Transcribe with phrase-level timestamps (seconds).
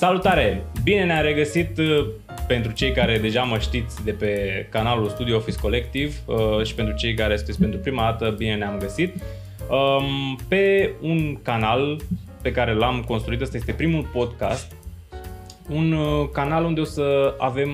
[0.00, 0.66] Salutare!
[0.82, 2.06] Bine ne-am regăsit uh,
[2.46, 6.94] pentru cei care deja mă știți de pe canalul Studio Office Collective uh, și pentru
[6.94, 9.14] cei care sunteți pentru prima dată, bine ne-am găsit.
[9.70, 12.00] Um, pe un canal
[12.42, 14.76] pe care l-am construit, ăsta este primul podcast,
[15.68, 17.70] un uh, canal unde o să avem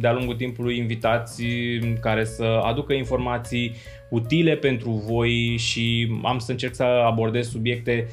[0.00, 3.74] de-a lungul timpului invitații care să aducă informații
[4.10, 8.08] utile pentru voi și am să încerc să abordez subiecte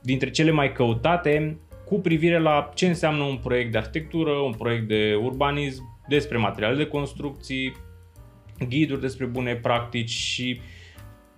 [0.00, 1.56] dintre cele mai căutate
[1.88, 6.76] cu privire la ce înseamnă un proiect de arhitectură, un proiect de urbanism, despre materiale
[6.76, 7.76] de construcții,
[8.68, 10.60] ghiduri despre bune practici și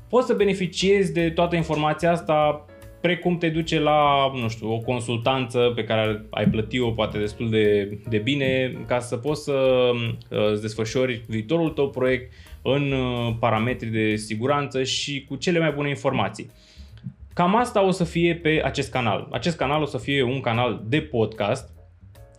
[0.08, 2.64] poți să beneficiezi de toată informația asta
[3.00, 7.98] precum te duce la, nu știu, o consultanță pe care ai plătit-o poate destul de,
[8.08, 9.91] de bine ca să poți să
[10.30, 12.32] uh, îți desfășori viitorul tău proiect
[12.62, 16.50] în uh, parametri de siguranță și cu cele mai bune informații.
[17.34, 19.29] Cam asta o să fie pe acest canal.
[19.30, 21.70] Acest canal o să fie un canal de podcast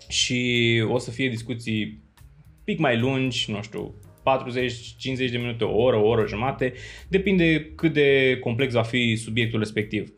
[0.07, 2.03] și o să fie discuții
[2.63, 6.73] pic mai lungi, nu știu, 40-50 de minute, o oră, o oră jumate,
[7.07, 10.13] depinde cât de complex va fi subiectul respectiv.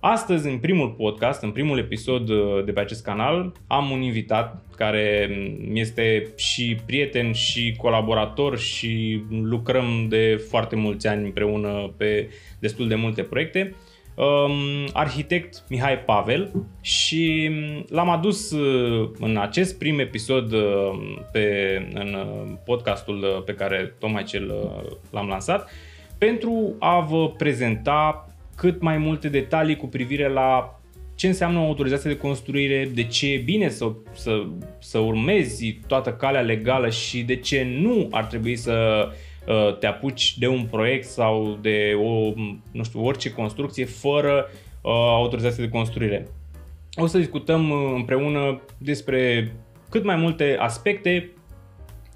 [0.00, 4.64] Astăzi, în primul podcast, în primul episod uh, de pe acest canal, am un invitat
[4.76, 5.30] care
[5.72, 12.28] este și prieten și colaborator și lucrăm de foarte mulți ani împreună pe
[12.58, 13.74] destul de multe proiecte
[14.14, 17.50] um, arhitect Mihai Pavel și
[17.88, 20.62] l-am adus uh, în acest prim episod uh,
[21.32, 24.54] pe, în uh, podcastul pe care tocmai cel
[25.10, 25.70] l-am lansat
[26.18, 30.78] pentru a vă prezenta cât mai multe detalii cu privire la
[31.14, 34.42] ce înseamnă o autorizație de construire, de ce e bine să, să,
[34.78, 39.12] să urmezi toată calea legală și de ce nu ar trebui să Uh,
[39.78, 42.32] te apuci de un proiect sau de o,
[42.70, 44.50] nu știu, orice construcție fără
[44.80, 46.26] uh, autorizație de construire.
[46.96, 49.52] O să discutăm uh, împreună despre
[49.90, 51.30] cât mai multe aspecte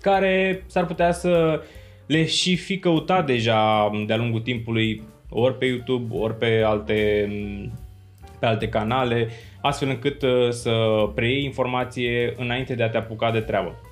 [0.00, 1.62] care s-ar putea să
[2.06, 7.28] le și fi căutat deja de-a lungul timpului ori pe YouTube, ori pe alte,
[8.38, 9.28] pe alte canale,
[9.60, 10.72] astfel încât să
[11.14, 13.87] preiei informație înainte de a te apuca de treabă.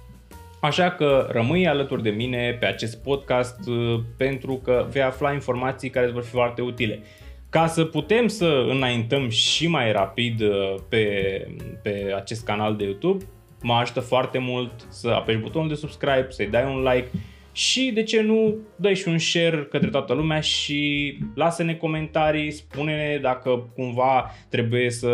[0.61, 5.91] Așa că rămâi alături de mine pe acest podcast uh, pentru că vei afla informații
[5.91, 7.03] care îți vor fi foarte utile.
[7.51, 11.47] Ca să putem să înaintăm și mai rapid uh, pe,
[11.83, 13.25] pe acest canal de YouTube,
[13.63, 17.11] mă ajută foarte mult să apeși butonul de subscribe, să-i dai un like
[17.53, 23.19] și de ce nu dai și un share către toată lumea și lasă-ne comentarii, spune-ne
[23.23, 25.11] dacă cumva trebuie să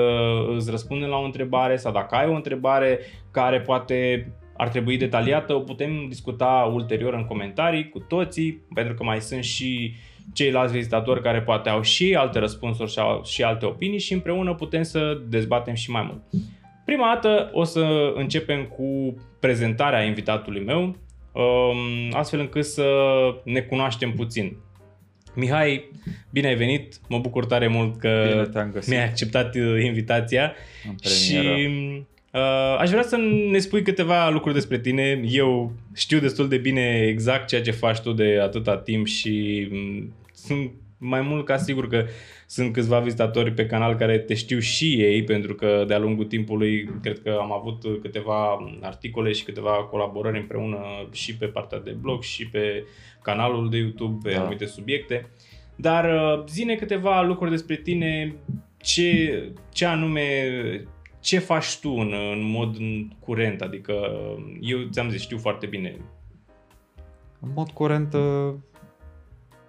[0.56, 2.98] îți răspundem la o întrebare sau dacă ai o întrebare
[3.30, 4.26] care poate
[4.62, 9.44] ar trebui detaliată, o putem discuta ulterior în comentarii cu toții, pentru că mai sunt
[9.44, 9.94] și
[10.32, 14.54] ceilalți vizitatori care poate au și alte răspunsuri și, au, și alte opinii și împreună
[14.54, 16.22] putem să dezbatem și mai mult.
[16.84, 22.86] Prima dată o să începem cu prezentarea invitatului meu, um, astfel încât să
[23.44, 24.56] ne cunoaștem puțin.
[25.34, 25.90] Mihai,
[26.30, 28.44] bine ai venit, mă bucur tare mult că
[28.86, 30.52] mi-ai acceptat uh, invitația.
[31.02, 31.38] Și
[32.32, 33.16] Uh, aș vrea să
[33.50, 35.20] ne spui câteva lucruri despre tine.
[35.26, 40.12] Eu știu destul de bine exact ceea ce faci tu de atâta timp și mm,
[40.32, 42.04] sunt mai mult ca sigur că
[42.46, 46.90] sunt câțiva vizitatori pe canal care te știu și ei, pentru că de-a lungul timpului
[47.02, 50.78] cred că am avut câteva articole și câteva colaborări împreună
[51.12, 52.84] și pe partea de blog și pe
[53.22, 54.40] canalul de YouTube pe da.
[54.40, 55.30] anumite subiecte.
[55.76, 58.34] Dar uh, zine câteva lucruri despre tine,
[58.76, 60.22] ce, ce anume
[61.22, 62.76] ce faci tu în, în mod
[63.18, 63.60] curent?
[63.60, 63.94] Adică
[64.60, 65.96] eu ți-am zis, știu foarte bine.
[67.40, 68.54] În mod curent uh,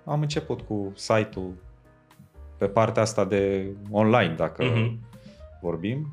[0.06, 1.53] am început cu site-ul
[2.58, 4.92] pe partea asta de online, dacă uh-huh.
[5.62, 6.12] vorbim.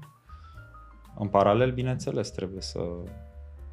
[1.19, 2.81] În paralel, bineînțeles, trebuie să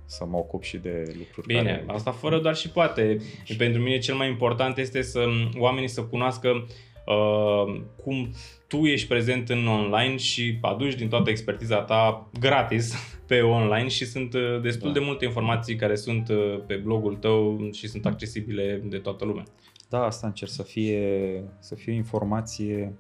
[0.10, 1.84] să mă ocup și de lucruri Bine, care...
[1.88, 3.18] asta fără doar și poate.
[3.44, 5.26] Și pentru mine cel mai important este să
[5.58, 6.68] oamenii să cunoască
[7.08, 8.30] uh, cum
[8.68, 12.94] tu ești prezent în online și aduci din toată expertiza ta gratis
[13.28, 15.00] pe online și sunt uh, destul da.
[15.00, 19.44] de multe informații care sunt uh, pe blogul tău și sunt accesibile de toată lumea.
[19.90, 22.94] Da, asta încerc să fie, să fie informație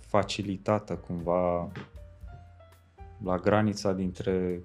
[0.00, 1.72] facilitată cumva
[3.24, 4.62] la granița dintre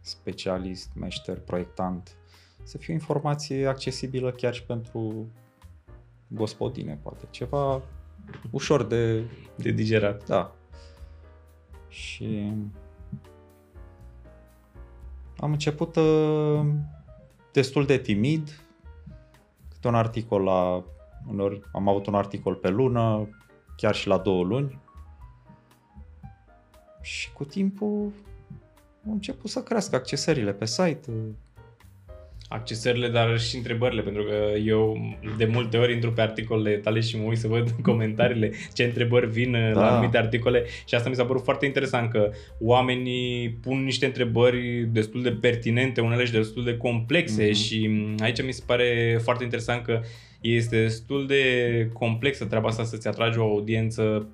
[0.00, 2.16] specialist, meșter, proiectant,
[2.62, 5.26] să fie o informație accesibilă chiar și pentru
[6.30, 7.24] gospodine, poate.
[7.30, 7.82] Ceva
[8.50, 9.24] ușor de,
[9.54, 10.26] de digerat.
[10.26, 10.54] Da.
[11.88, 12.52] Și
[15.36, 16.66] am început uh,
[17.52, 18.60] destul de timid,
[19.68, 20.84] câte un articol la,
[21.28, 23.28] unor, am avut un articol pe lună,
[23.76, 24.78] chiar și la două luni.
[27.00, 28.12] Și cu timpul
[29.06, 31.12] au început să crească accesările pe site,
[32.52, 34.96] accesările, dar și întrebările, pentru că eu
[35.36, 38.84] de multe ori intru pe articolele tale și mă uit să văd în comentariile ce
[38.84, 39.58] întrebări vin da.
[39.58, 42.30] la anumite articole și asta mi s-a părut foarte interesant că
[42.60, 47.54] oamenii pun niște întrebări destul de pertinente, unele și destul de complexe mm-hmm.
[47.54, 50.00] și aici mi se pare foarte interesant că
[50.40, 51.44] este destul de
[51.92, 54.28] complexă treaba asta să-ți atragi o audiență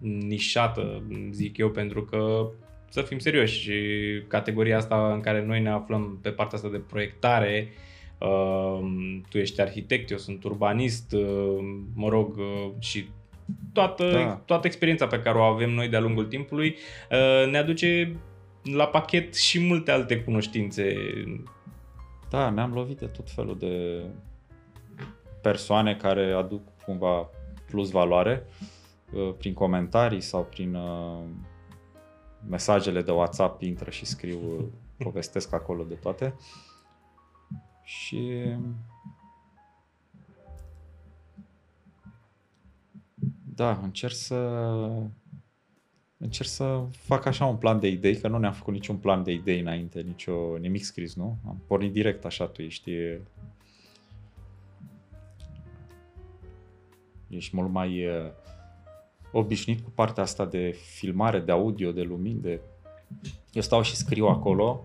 [0.00, 2.50] nișată, zic eu, pentru că
[2.88, 3.70] să fim serioși,
[4.26, 7.68] categoria asta în care noi ne aflăm pe partea asta de proiectare,
[8.18, 8.80] uh,
[9.28, 11.58] tu ești arhitect, eu sunt urbanist, uh,
[11.94, 13.08] mă rog, uh, și
[13.72, 14.42] toată, da.
[14.44, 16.76] toată experiența pe care o avem noi de-a lungul timpului
[17.10, 18.16] uh, ne aduce
[18.62, 20.94] la pachet și multe alte cunoștințe.
[22.30, 24.02] Da, ne-am lovit de tot felul de
[25.42, 27.30] persoane care aduc cumva
[27.70, 28.46] plus valoare
[29.12, 31.22] uh, prin comentarii sau prin uh,
[32.48, 34.72] mesajele de WhatsApp intră și scriu,
[35.04, 36.34] povestesc acolo de toate.
[37.82, 38.44] Și
[43.54, 44.34] da, încerc să
[46.18, 49.32] încerc să fac așa un plan de idei, că nu ne-am făcut niciun plan de
[49.32, 51.38] idei înainte, nicio, nimic scris, nu?
[51.46, 52.90] Am pornit direct așa, tu ești
[57.28, 58.04] ești mult mai
[59.38, 62.60] obișnuit cu partea asta de filmare, de audio, de lumini, de...
[63.52, 64.84] Eu stau și scriu acolo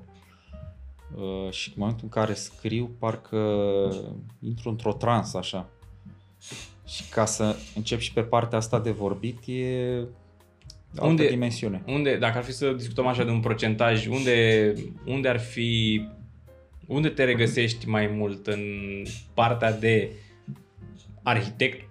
[1.16, 3.38] uh, și în momentul în care scriu parcă
[4.40, 5.70] intru într-o trans așa.
[6.88, 9.94] Și ca să încep și pe partea asta de vorbit e
[10.96, 11.84] altă unde, dimensiune.
[11.88, 14.74] Unde, dacă ar fi să discutăm așa de un procentaj, unde,
[15.06, 16.02] unde ar fi,
[16.88, 18.62] unde te regăsești mai mult în
[19.34, 20.12] partea de
[21.24, 21.90] arhitect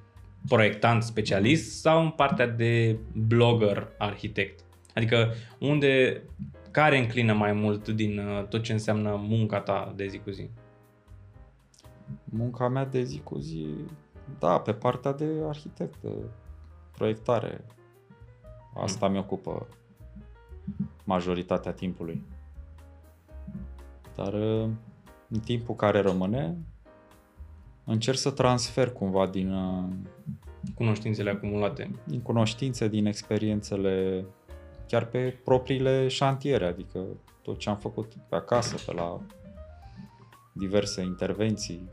[0.49, 4.65] proiectant specialist sau în partea de blogger arhitect?
[4.95, 6.23] Adică unde,
[6.71, 10.51] care înclină mai mult din uh, tot ce înseamnă munca ta de zi cu zi?
[12.25, 13.67] Munca mea de zi cu zi,
[14.39, 16.13] da, pe partea de arhitect, de
[16.97, 17.65] proiectare.
[18.75, 19.13] Asta mm.
[19.13, 19.67] mi ocupă
[21.05, 22.23] majoritatea timpului.
[24.17, 24.69] Dar uh,
[25.29, 26.57] în timpul care rămâne,
[27.85, 29.53] încerc să transfer cumva din...
[29.53, 29.85] Uh,
[30.75, 31.91] cunoștințele acumulate.
[32.05, 34.25] Din cunoștințe, din experiențele,
[34.87, 37.07] chiar pe propriile șantiere, adică
[37.43, 39.21] tot ce am făcut pe acasă, pe la
[40.53, 41.89] diverse intervenții.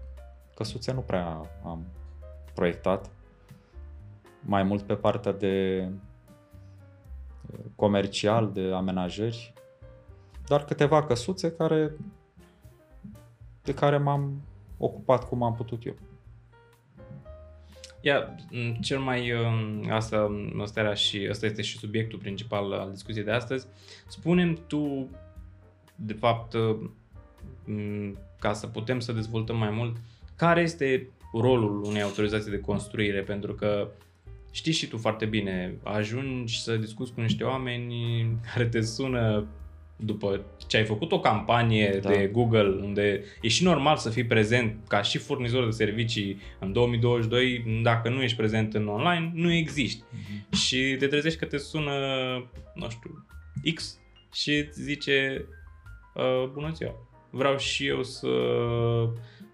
[0.55, 1.85] Căsuțe nu prea am
[2.53, 3.09] proiectat,
[4.41, 5.87] mai mult pe partea de
[7.51, 9.53] uh, comercial, de amenajări,
[10.47, 11.95] doar câteva căsuțe care,
[13.63, 14.41] de care m-am
[14.77, 15.95] ocupat cum am putut eu.
[18.01, 18.35] Ia,
[18.81, 20.31] cel mai, um, asta,
[20.61, 23.67] asta era și, asta este și subiectul principal al discuției de astăzi.
[24.07, 25.09] Spunem tu,
[25.95, 29.95] de fapt, um, ca să putem să dezvoltăm mai mult,
[30.35, 33.89] care este rolul unei autorizații de construire, pentru că
[34.51, 39.47] știi și tu foarte bine, ajungi să discuți cu niște oameni care te sună
[39.97, 42.09] după ce ai făcut o campanie da.
[42.09, 46.73] de Google unde e și normal să fii prezent ca și furnizor de servicii în
[46.73, 50.03] 2022, dacă nu ești prezent în online, nu existi.
[50.03, 50.57] Mm-hmm.
[50.57, 51.91] Și te trezești că te sună,
[52.73, 53.25] nu știu,
[53.73, 53.99] X
[54.33, 55.45] și îți zice
[56.15, 56.95] uh, bună ziua,
[57.29, 58.27] vreau și eu să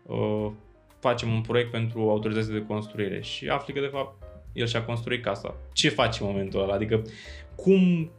[0.03, 0.51] uh,
[0.99, 5.23] facem un proiect pentru autorizație de construire și afli că de fapt el și-a construit
[5.23, 5.55] casa.
[5.73, 6.73] Ce faci în momentul ăla?
[6.73, 7.01] Adică
[7.55, 8.11] cum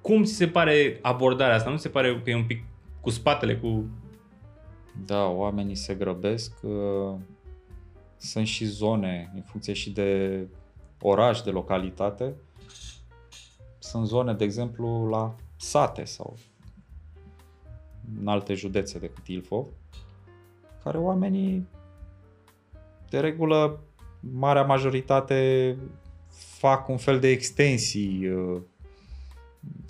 [0.00, 1.70] cum ți se pare abordarea asta?
[1.70, 2.64] Nu se pare că e un pic
[3.00, 3.84] cu spatele, cu...
[5.06, 6.52] Da, oamenii se grăbesc.
[6.62, 7.14] Uh,
[8.16, 10.40] sunt și zone, în funcție și de
[11.00, 12.34] oraș, de localitate.
[13.78, 16.36] Sunt zone, de exemplu, la sate sau
[18.20, 19.66] în alte județe decât Ilfov,
[20.82, 21.66] care oamenii,
[23.10, 23.80] de regulă,
[24.20, 25.76] marea majoritate
[26.58, 28.60] fac un fel de extensii uh,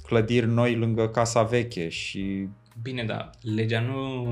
[0.08, 2.48] clădiri noi lângă casa veche și...
[2.82, 4.22] Bine, da, legea nu,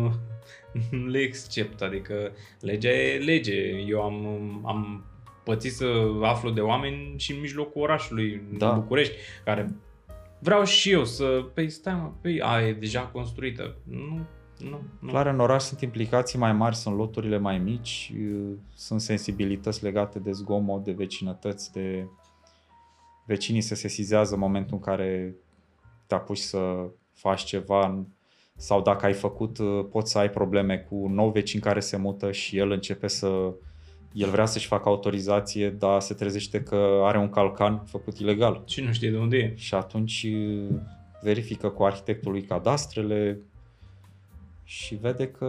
[0.91, 3.85] nu le acceptă, adică legea e lege.
[3.87, 4.27] Eu am,
[4.67, 5.05] am
[5.45, 5.87] pățit să
[6.23, 8.73] aflu de oameni și în mijlocul orașului, da.
[8.73, 9.15] în București,
[9.45, 9.75] care
[10.39, 11.25] vreau și eu să...
[11.55, 13.77] Păi stai mă, păi a, e deja construită.
[13.83, 14.27] Nu,
[14.59, 15.09] nu, nu.
[15.09, 18.13] Clar, în oraș sunt implicații mai mari, sunt loturile mai mici,
[18.75, 22.07] sunt sensibilități legate de zgomot, de vecinătăți, de
[23.27, 25.35] vecinii se sesizează în momentul în care
[26.07, 28.07] te apuci să faci ceva
[28.57, 31.97] sau dacă ai făcut, uh, poți să ai probleme cu un nou vecin care se
[31.97, 33.53] mută și el începe să
[34.13, 38.63] el vrea să-și facă autorizație, dar se trezește că are un calcan făcut ilegal.
[38.67, 39.53] Și nu știe de unde e.
[39.57, 40.69] Și atunci uh,
[41.23, 43.41] verifică cu arhitectul lui cadastrele
[44.65, 45.47] și vede că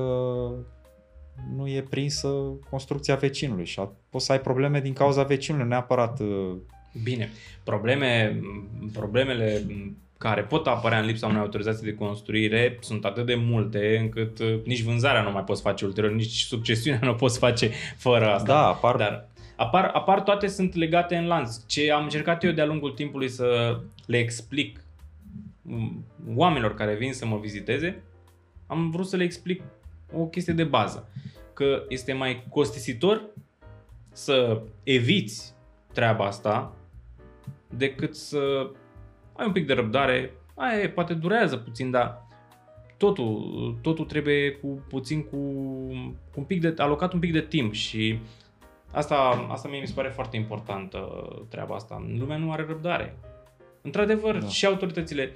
[1.55, 2.27] nu e prinsă
[2.69, 6.19] construcția vecinului și poți să ai probleme din cauza vecinului, neapărat...
[6.19, 6.55] Uh,
[7.03, 7.29] Bine,
[7.63, 8.41] probleme,
[8.93, 9.65] problemele
[10.17, 14.59] care pot apărea în lipsa unei autorizații de construire sunt atât de multe încât uh,
[14.65, 18.53] nici vânzarea nu mai poți face ulterior, nici succesiunea nu poți face fără asta.
[18.53, 18.95] Da, apar...
[18.95, 21.65] Dar apar, apar toate sunt legate în lanț.
[21.65, 24.83] Ce am încercat eu de-a lungul timpului să le explic
[25.61, 26.05] um,
[26.35, 28.03] oamenilor care vin să mă viziteze,
[28.67, 29.63] am vrut să le explic
[30.13, 31.09] o chestie de bază.
[31.53, 33.21] Că este mai costisitor
[34.11, 35.53] să eviți
[35.93, 36.75] treaba asta
[37.67, 38.69] decât să
[39.37, 42.27] ai un pic de răbdare, aia e, poate durează puțin, dar
[42.97, 45.37] totul, totul trebuie cu puțin cu,
[46.31, 48.19] cu un pic de, alocat un pic de timp și
[48.91, 49.15] asta,
[49.49, 52.05] asta mie mi se pare foarte importantă treaba asta.
[52.17, 53.17] Lumea nu are răbdare.
[53.81, 54.47] Într-adevăr, da.
[54.47, 55.33] și autoritățile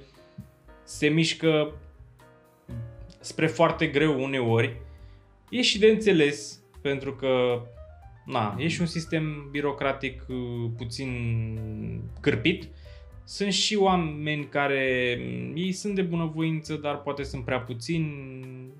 [0.84, 1.72] se mișcă
[3.20, 4.76] spre foarte greu uneori.
[5.50, 7.62] E și de înțeles, pentru că
[8.26, 11.10] na, e și un sistem birocratic uh, puțin
[12.20, 12.68] cârpit
[13.24, 18.12] sunt și oameni care mm, ei sunt de bunăvoință, dar poate sunt prea puțini.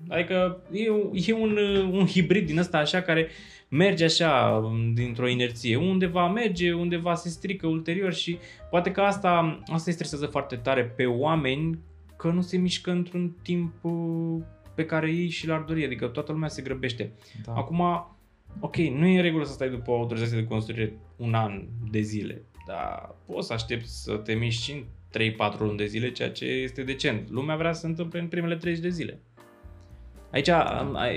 [0.07, 0.83] Adică e,
[1.13, 1.57] e un,
[1.91, 3.27] un hibrid din ăsta așa care
[3.67, 5.75] merge așa mm, dintr-o inerție.
[5.75, 8.37] Undeva merge, undeva se strică ulterior și
[8.69, 11.79] poate că asta, asta îi stresează foarte tare pe oameni
[12.17, 14.41] că nu se mișcă într-un timp uh,
[14.75, 17.11] pe care ei și l-ar dori, adică toată lumea se grăbește.
[17.45, 17.53] Da.
[17.53, 17.81] Acum,
[18.59, 22.01] ok, nu e în regulă să stai după o autorizație de construire un an de
[22.01, 24.83] zile, dar poți să aștepți să te miști în
[25.55, 27.29] 3-4 luni de zile, ceea ce este decent.
[27.29, 29.19] Lumea vrea să se întâmple în primele 30 de zile.
[30.31, 30.47] Aici,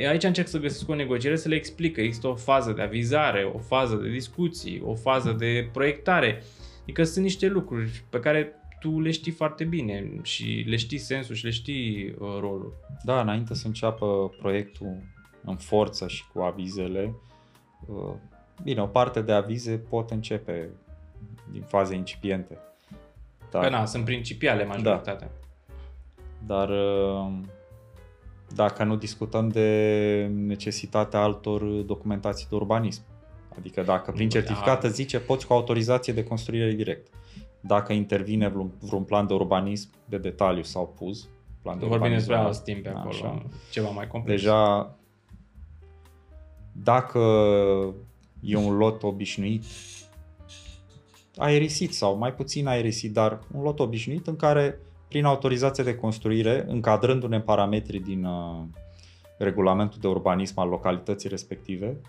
[0.09, 3.51] aici încerc să găsesc o negociere să le explic că există o fază de avizare,
[3.55, 6.43] o fază de discuții, o fază de proiectare.
[6.83, 11.35] Adică sunt niște lucruri pe care tu le știi foarte bine și le știi sensul
[11.35, 12.75] și le știi uh, rolul.
[13.05, 15.03] Da, înainte să înceapă proiectul
[15.45, 17.15] în forță și cu avizele,
[17.87, 18.15] uh,
[18.63, 20.71] bine, o parte de avize pot începe
[21.53, 22.59] din faze incipiente.
[23.51, 25.31] Dar, că na, sunt principiale majoritatea.
[26.47, 26.55] Da.
[26.55, 27.33] Dar uh,
[28.55, 33.03] dacă nu discutăm de necesitatea altor documentații de urbanism.
[33.59, 37.07] Adică dacă prin certificată zice poți cu autorizație de construire direct.
[37.61, 41.29] Dacă intervine vreun, vreun plan de urbanism de detaliu sau pus,
[41.63, 43.43] plan de Vorbim despre alți timp pe acolo, așa.
[43.71, 44.41] ceva mai complex.
[44.41, 44.95] Deja
[46.73, 47.21] dacă
[48.41, 49.65] e un lot obișnuit
[51.37, 54.79] aerisit sau mai puțin aerisit, dar un lot obișnuit în care
[55.09, 58.65] prin autorizație de construire, încadrându-ne parametrii din uh,
[59.39, 62.01] regulamentul de urbanism al localității respective,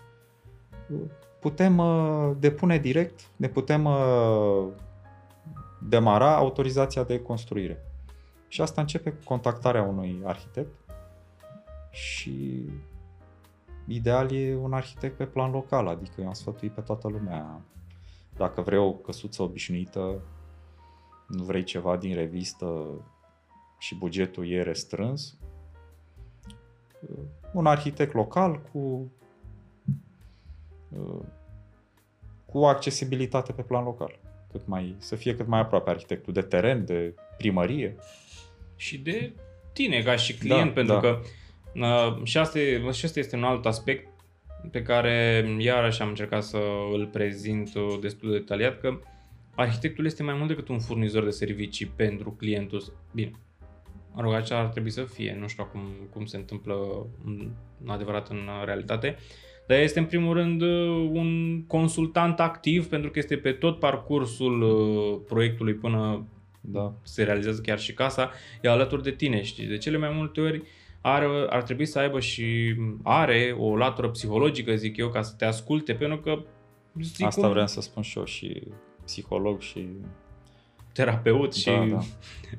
[1.40, 4.66] putem uh, depune direct, ne putem uh,
[5.88, 7.82] demara autorizația de construire.
[8.48, 10.74] Și asta începe cu contactarea unui arhitect
[11.90, 12.64] și
[13.86, 17.60] ideal e un arhitect pe plan local, adică eu am sfătuit pe toată lumea
[18.38, 20.22] dacă vrei o căsuță obișnuită,
[21.28, 22.86] nu vrei ceva din revistă
[23.78, 25.36] și bugetul e restrâns,
[27.52, 29.12] un arhitect local cu
[32.46, 34.18] cu accesibilitate pe plan local.
[34.50, 37.96] Cât mai, să fie cât mai aproape arhitectul de teren, de primărie.
[38.76, 39.32] Și de
[39.72, 41.00] tine ca și client, da, pentru da.
[41.00, 41.20] că
[41.74, 42.58] uh, și, asta,
[42.92, 44.08] și asta este un alt aspect
[44.70, 46.58] pe care iarăși am încercat să
[46.92, 48.98] îl prezint destul de detaliat, că
[49.54, 52.92] arhitectul este mai mult decât un furnizor de servicii pentru clientul.
[53.14, 53.30] Bine,
[54.14, 57.50] mă rog, așa ar trebui să fie, nu știu acum cum se întâmplă în
[57.86, 59.16] adevărat în realitate,
[59.66, 60.60] dar este în primul rând
[61.12, 66.26] un consultant activ pentru că este pe tot parcursul uh, proiectului până
[66.60, 66.94] da.
[67.02, 68.30] se realizează chiar și casa,
[68.62, 69.66] e alături de tine, știi?
[69.66, 70.62] De cele mai multe ori
[71.12, 75.44] are, ar trebui să aibă și are o latură psihologică, zic eu, ca să te
[75.44, 76.42] asculte, pentru că...
[77.00, 77.50] Zic Asta cum...
[77.50, 78.62] vreau să spun și eu, și
[79.04, 79.86] psiholog și...
[80.92, 81.98] Terapeut da, și da.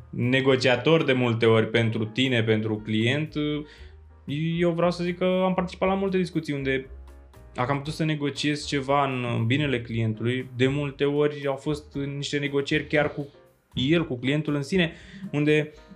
[0.09, 3.33] negociator de multe ori pentru tine, pentru client.
[4.59, 6.89] Eu vreau să zic că am participat la multe discuții unde
[7.53, 12.37] dacă am putut să negociez ceva în binele clientului, de multe ori au fost niște
[12.37, 13.27] negocieri chiar cu
[13.73, 14.93] el, cu clientul în sine,
[15.31, 15.88] unde uh,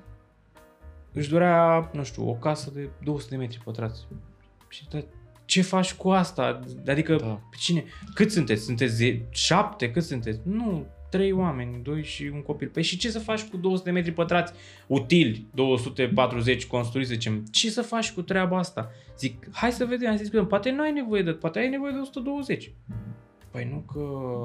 [1.13, 4.07] își dorea, nu știu, o casă de 200 de metri pătrați.
[4.69, 5.05] Și de,
[5.45, 6.59] ce faci cu asta?
[6.87, 7.25] Adică, da.
[7.25, 7.83] pe cine?
[8.13, 8.63] Cât sunteți?
[8.63, 9.91] Sunteți șapte?
[9.91, 10.39] Cât sunteți?
[10.43, 12.67] Nu, trei oameni, doi și un copil.
[12.67, 14.53] Păi și ce să faci cu 200 de metri pătrați
[14.87, 17.43] utili, 240 construiți, zicem?
[17.51, 18.91] Ce să faci cu treaba asta?
[19.17, 20.47] Zic, hai să vedem, hai să discutăm.
[20.47, 22.71] Poate nu ai nevoie de, poate ai nevoie de 120.
[23.51, 23.99] Păi nu că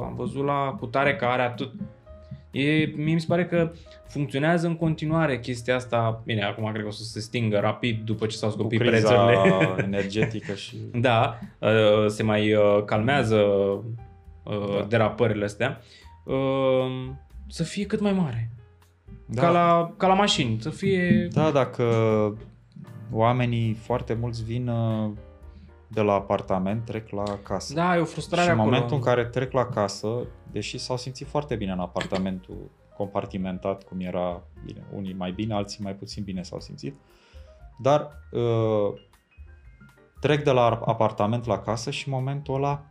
[0.04, 1.72] am văzut la cutare că are atât.
[2.60, 3.72] E, mie mi se pare că
[4.06, 6.22] funcționează în continuare chestia asta.
[6.24, 9.34] Bine, acum cred că o să se stingă rapid după ce s-au scopit prețurile.
[9.84, 10.76] energetică și...
[10.94, 13.44] da, uh, se mai uh, calmează
[14.44, 14.86] da.
[14.88, 15.80] derapările astea.
[17.48, 18.50] Să fie cât mai mare.
[19.26, 19.42] Da.
[19.42, 21.28] Ca, la, ca la mașini, să fie...
[21.32, 21.84] Da, dacă
[23.10, 24.70] oamenii foarte mulți vin
[25.88, 27.74] de la apartament trec la casă.
[27.74, 28.70] Da, e o frustrare Și în acolo.
[28.74, 34.00] momentul în care trec la casă, deși s-au simțit foarte bine în apartamentul compartimentat, cum
[34.00, 36.94] era, bine, unii mai bine, alții mai puțin bine s-au simțit,
[37.82, 39.00] dar uh,
[40.20, 42.84] trec de la apartament la casă și în momentul ăla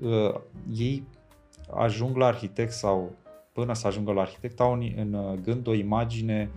[0.00, 0.34] uh,
[0.72, 1.06] ei
[1.74, 3.12] ajung la arhitect sau
[3.52, 6.50] până să ajungă la arhitect au în gând o imagine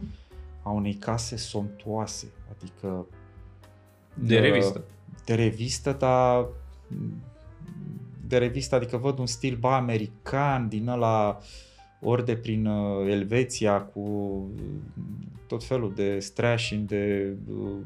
[0.63, 3.05] a unei case somptuoase, adică
[4.13, 4.83] de revistă
[5.27, 6.47] de revistă, dar
[8.27, 11.39] de revistă, adică văd un stil ba american din ăla
[12.01, 14.61] ori de prin uh, Elveția cu uh,
[15.47, 17.77] tot felul de strashing, de uh,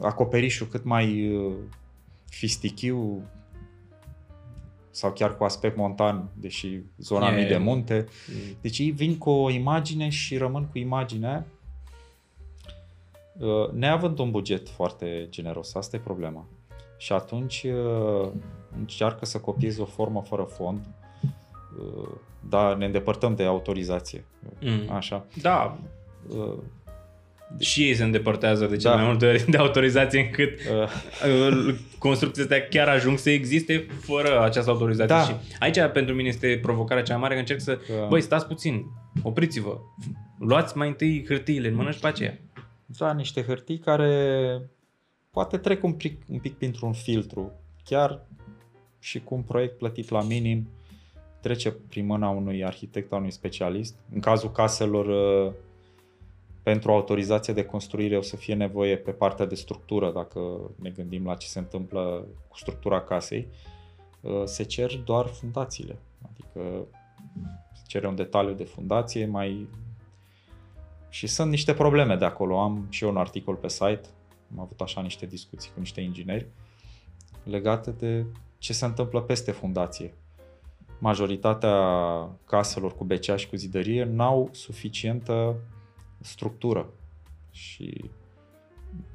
[0.00, 1.32] acoperișul cât mai
[2.28, 3.22] fistichiu
[4.90, 8.06] sau chiar cu aspect montan, deși zona e, mii de munte.
[8.60, 11.53] Deci ei vin cu o imagine și rămân cu imaginea Uh,
[13.72, 16.46] neavând un buget foarte generos, asta e problema.
[16.96, 18.28] Și atunci uh,
[18.78, 20.80] încearcă să copieze o formă fără fond,
[21.78, 22.08] uh,
[22.48, 24.24] dar ne îndepărtăm de autorizație.
[24.60, 24.94] Mm.
[24.94, 25.26] Așa.
[25.42, 25.78] Da.
[26.28, 26.36] De...
[27.58, 29.00] Și ei se îndepărtează de cele da.
[29.00, 31.74] mai multe ori de autorizație încât uh.
[31.98, 35.14] construcțiile astea chiar ajung să existe fără această autorizație.
[35.14, 35.22] Da.
[35.22, 38.08] Și aici pentru mine este provocarea cea mai mare că încerc să, uh.
[38.08, 38.84] băi, stați puțin,
[39.22, 39.78] opriți-vă,
[40.38, 42.38] luați mai întâi hârtiile în mână și pe aceea
[42.98, 44.70] da, niște hârtii care
[45.30, 47.52] poate trec un pic, un pic printr-un filtru,
[47.84, 48.26] chiar
[48.98, 50.68] și cu un proiect plătit la minim,
[51.40, 53.94] trece prin mâna unui arhitect, a unui specialist.
[54.12, 55.52] În cazul caselor, uh,
[56.62, 61.24] pentru autorizație de construire o să fie nevoie pe partea de structură, dacă ne gândim
[61.24, 63.48] la ce se întâmplă cu structura casei,
[64.20, 65.98] uh, se cer doar fundațiile.
[66.30, 66.86] Adică
[67.72, 69.68] se cere un detaliu de fundație, mai
[71.14, 72.60] și sunt niște probleme de acolo.
[72.60, 74.08] Am și eu un articol pe site,
[74.52, 76.46] am avut așa niște discuții cu niște ingineri
[77.44, 78.26] legate de
[78.58, 80.14] ce se întâmplă peste fundație.
[80.98, 81.76] Majoritatea
[82.46, 85.56] caselor cu becea și cu zidărie n-au suficientă
[86.20, 86.86] structură
[87.50, 88.10] și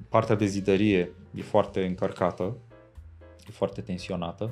[0.10, 2.58] partea de zidărie e foarte încărcată,
[3.48, 4.52] e foarte tensionată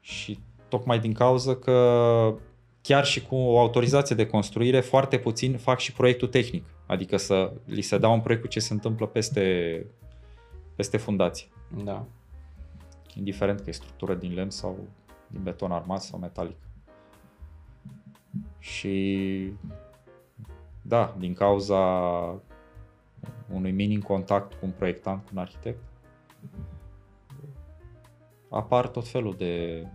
[0.00, 2.34] și tocmai din cauza că
[2.84, 6.64] chiar și cu o autorizație de construire, foarte puțin fac și proiectul tehnic.
[6.86, 9.86] Adică să li se dau un proiect cu ce se întâmplă peste,
[10.76, 11.48] peste fundație.
[11.84, 12.06] Da.
[13.14, 14.78] Indiferent că e structură din lemn sau
[15.26, 16.56] din beton armat sau metalic.
[18.58, 19.52] Și
[20.82, 21.78] da, din cauza
[23.52, 25.82] unui minim contact cu un proiectant, cu un arhitect,
[28.50, 29.86] apar tot felul de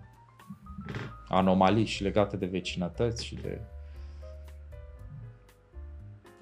[1.30, 3.60] anomalii și legate de vecinătăți și de...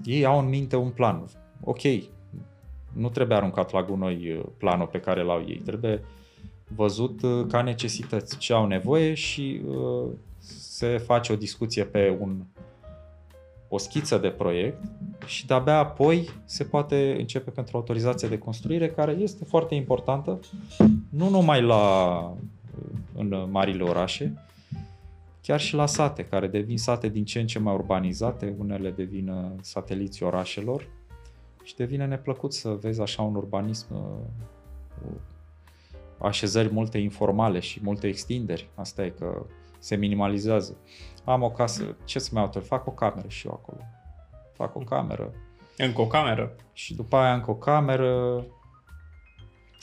[0.04, 1.26] Ei au în minte un plan.
[1.64, 1.82] Ok,
[2.94, 5.62] nu trebuie aruncat la gunoi uh, planul pe care l-au ei.
[5.66, 6.04] Trebuie
[6.76, 12.44] văzut uh, ca necesități ce au nevoie și uh, se face o discuție pe un,
[13.68, 14.84] o schiță de proiect
[15.26, 20.40] și de-abia apoi se poate începe pentru autorizația de construire, care este foarte importantă,
[21.10, 22.34] nu numai la,
[23.16, 24.47] în marile orașe,
[25.48, 29.30] chiar și la sate, care devin sate din ce în ce mai urbanizate, unele devin
[29.30, 30.88] uh, sateliții orașelor
[31.64, 35.12] și devine neplăcut să vezi așa un urbanism uh,
[36.20, 38.70] așezări multe informale și multe extinderi.
[38.76, 39.46] Asta e că
[39.80, 40.78] se minimalizează.
[41.24, 42.62] Am o casă, ce să mai autor?
[42.62, 43.82] Fac o cameră și eu acolo.
[44.54, 45.34] Fac o cameră.
[45.78, 46.56] Încă o cameră?
[46.74, 48.46] Și după aia încă o cameră.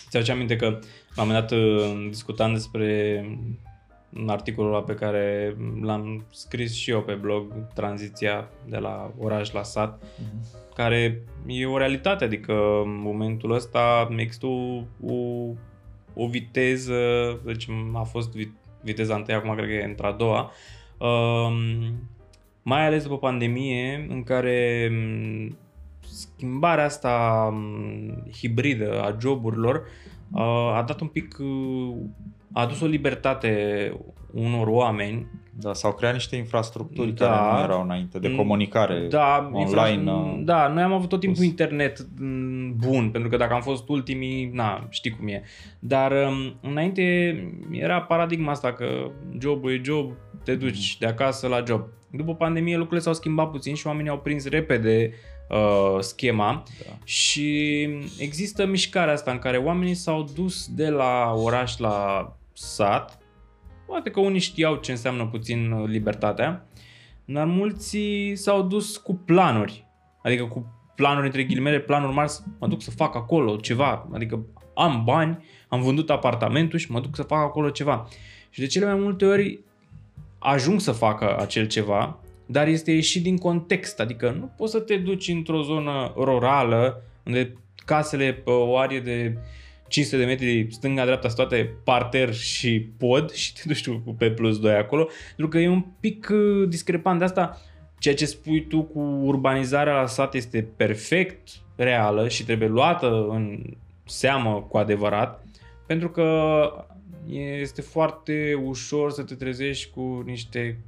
[0.08, 0.66] Ți-aduce aminte că
[1.14, 3.56] la un moment dat uh, discutam despre în
[4.26, 9.62] articolul ăla pe care l-am scris și eu pe blog, tranziția de la oraș la
[9.62, 10.74] sat, uh-huh.
[10.74, 12.52] care e o realitate, adică
[12.84, 15.16] în momentul ăsta există o, o,
[16.14, 17.00] o viteză,
[17.44, 18.36] deci a fost
[18.80, 20.50] viteza întâi, acum cred că e într-a doua,
[20.98, 21.56] um,
[22.62, 25.56] mai ales după pandemie, în care um,
[26.14, 29.82] schimbarea asta um, hibridă a joburilor
[30.32, 31.96] uh, a dat un pic uh,
[32.54, 33.92] a adus o libertate
[34.32, 35.26] unor oameni.
[35.56, 40.10] Da, s-au creat niște infrastructuri da, care nu erau înainte, de comunicare da, online.
[40.10, 43.88] Uh, da, noi am avut tot timpul internet mm, bun, pentru că dacă am fost
[43.88, 45.42] ultimii, na, știi cum e.
[45.78, 47.02] Dar um, înainte
[47.70, 48.86] era paradigma asta că
[49.38, 50.12] jobul e job,
[50.44, 51.82] te duci de acasă la job.
[52.10, 55.12] După pandemie lucrurile s-au schimbat puțin și oamenii au prins repede
[55.48, 56.98] uh, schema da.
[57.04, 57.88] și
[58.18, 63.18] există mișcarea asta în care oamenii s-au dus de la oraș la sat,
[63.86, 66.66] poate că unii știau ce înseamnă puțin uh, libertatea,
[67.24, 67.98] dar mulți
[68.34, 69.86] s-au dus cu planuri,
[70.22, 75.02] adică cu planuri între ghilimele, planuri mari, mă duc să fac acolo ceva, adică am
[75.04, 78.08] bani, am vândut apartamentul și mă duc să fac acolo ceva.
[78.50, 79.60] Și de cele mai multe ori
[80.38, 84.96] ajung să facă acel ceva, dar este ieșit din context, adică nu poți să te
[84.96, 87.52] duci într-o zonă rurală unde
[87.84, 89.36] casele pe o arie de
[89.88, 94.58] 500 de metri stânga-dreapta sunt toate parter și pod și te duci tu pe plus
[94.58, 97.60] 2 acolo, pentru că e un pic uh, discrepant de asta.
[97.98, 103.62] Ceea ce spui tu cu urbanizarea la sat este perfect reală și trebuie luată în
[104.04, 105.44] seamă cu adevărat,
[105.86, 106.86] pentru că
[107.60, 110.78] este foarte ușor să te trezești cu niște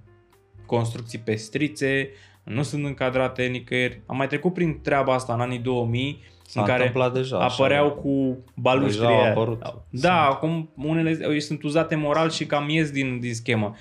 [0.66, 2.10] construcții pestrițe,
[2.44, 4.00] nu sunt încadrate nicăieri.
[4.06, 7.94] Am mai trecut prin treaba asta în anii 2000, S-a în care deja, apăreau așa,
[7.94, 9.06] cu balustrie.
[9.06, 9.58] Deja au apărut.
[9.58, 10.04] Da, Sunt.
[10.04, 13.74] acum unele sunt uzate moral și cam ies din, din schemă.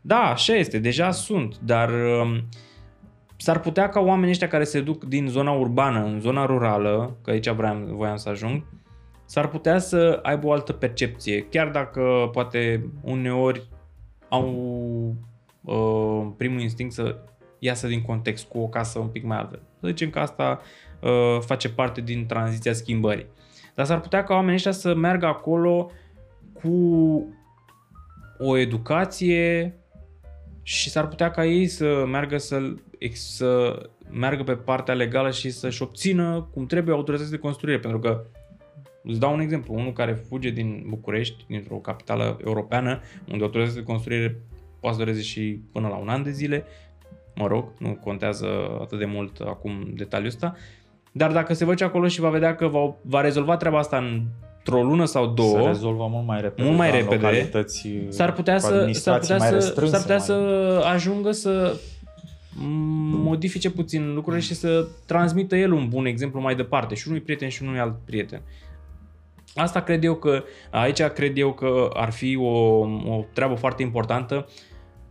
[0.00, 2.48] Da, așa este, deja sunt, dar um,
[3.36, 7.30] s-ar putea ca oamenii ăștia care se duc din zona urbană în zona rurală, că
[7.30, 8.62] aici vreau, voiam să ajung,
[9.24, 13.68] s-ar putea să aibă o altă percepție, chiar dacă poate uneori
[14.28, 14.48] au
[15.60, 17.16] uh, primul instinct să
[17.58, 19.62] iasă din context cu o casă un pic mai altă.
[19.84, 20.60] Să zicem că asta
[21.00, 23.26] uh, face parte din tranziția schimbării.
[23.74, 25.90] Dar s-ar putea ca oamenii ăștia să meargă acolo
[26.52, 26.72] cu
[28.38, 29.74] o educație
[30.62, 32.74] și s-ar putea ca ei să meargă să,
[33.12, 33.78] să
[34.10, 37.78] meargă pe partea legală și să-și obțină cum trebuie autorizație de construire.
[37.78, 38.24] Pentru că
[39.06, 39.74] Îți dau un exemplu.
[39.74, 43.00] Unul care fuge din București, dintr-o capitală europeană,
[43.32, 44.40] unde autorizația de construire
[44.80, 46.64] poate să dureze și până la un an de zile,
[47.34, 48.46] mă rog, nu contează
[48.80, 50.54] atât de mult acum detaliul ăsta,
[51.12, 54.82] dar dacă se duce acolo și va vedea că va, va rezolva treaba asta într-o
[54.82, 57.48] lună sau două, se rezolvă mult mai repede, mult mai repede
[58.08, 60.20] s-ar putea, să, s-ar putea, să, s-ar putea mai...
[60.20, 60.32] să
[60.92, 61.80] ajungă să
[63.10, 67.48] modifice puțin lucrurile și să transmită el un bun exemplu mai departe și unui prieten
[67.48, 68.40] și unui alt prieten.
[69.54, 72.48] Asta cred eu că, aici cred eu că ar fi o,
[72.86, 74.46] o treabă foarte importantă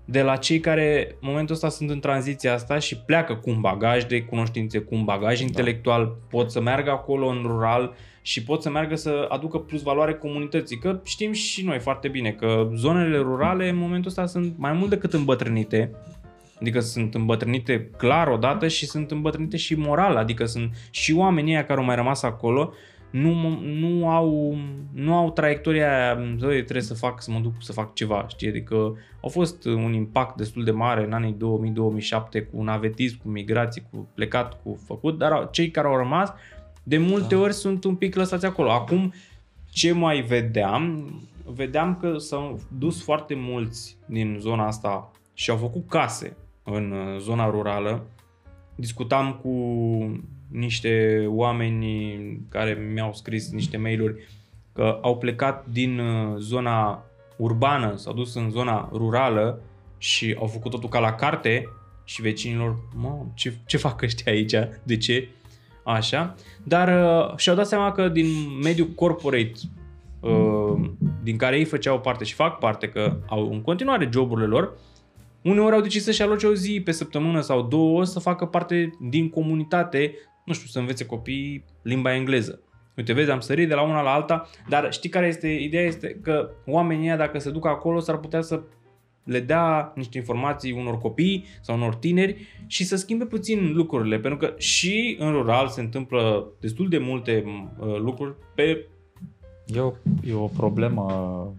[0.05, 3.61] de la cei care în momentul ăsta sunt în tranziția asta și pleacă cu un
[3.61, 5.45] bagaj de cunoștințe, cu un bagaj da.
[5.45, 10.13] intelectual, pot să meargă acolo în rural și pot să meargă să aducă plus valoare
[10.13, 10.77] comunității.
[10.77, 14.89] Că știm și noi foarte bine că zonele rurale în momentul ăsta sunt mai mult
[14.89, 15.91] decât îmbătrânite,
[16.59, 21.79] Adică sunt îmbătrânite clar odată și sunt îmbătrânite și moral, adică sunt și oamenii care
[21.79, 22.73] au mai rămas acolo
[23.13, 24.57] nu, nu, au,
[24.93, 28.47] nu au traiectoria aia, trebuie să fac, să mă duc să fac ceva, știi?
[28.47, 28.75] Adică
[29.21, 31.37] au fost un impact destul de mare în anii
[32.39, 36.33] 2000-2007 cu navetism, cu migrații, cu plecat, cu făcut, dar cei care au rămas
[36.83, 37.41] de multe da.
[37.41, 38.71] ori sunt un pic lăsați acolo.
[38.71, 39.13] Acum,
[39.69, 41.13] ce mai vedeam?
[41.45, 47.19] Vedeam că s-au dus foarte mulți din zona asta și au făcut case în uh,
[47.19, 48.05] zona rurală.
[48.75, 49.49] Discutam cu
[50.53, 51.85] niște oameni
[52.49, 54.15] care mi-au scris niște mail-uri
[54.73, 57.05] că au plecat din uh, zona
[57.37, 59.61] urbană, s-au dus în zona rurală
[59.97, 61.69] și au făcut totul ca la carte
[62.03, 64.53] și vecinilor, mă, ce, ce fac ăștia aici?
[64.83, 65.27] De ce?
[65.83, 66.35] Așa.
[66.63, 68.27] Dar uh, și-au dat seama că din
[68.63, 69.51] mediul corporate
[70.19, 70.89] uh,
[71.23, 74.73] din care ei făceau parte și fac parte, că au în continuare joburile lor,
[75.41, 79.29] uneori au decis să-și aloce o zi pe săptămână sau două să facă parte din
[79.29, 80.13] comunitate
[80.45, 82.59] nu știu, să învețe copiii limba engleză.
[82.97, 85.83] Uite, vezi, am sărit de la una la alta, dar știi care este ideea?
[85.83, 88.61] Este că oamenii ăia, dacă se duc acolo, s-ar putea să
[89.23, 94.39] le dea niște informații unor copii sau unor tineri și să schimbe puțin lucrurile, pentru
[94.39, 97.43] că și în rural se întâmplă destul de multe
[97.79, 98.87] uh, lucruri pe...
[99.65, 99.93] E o,
[100.27, 101.53] e o problemă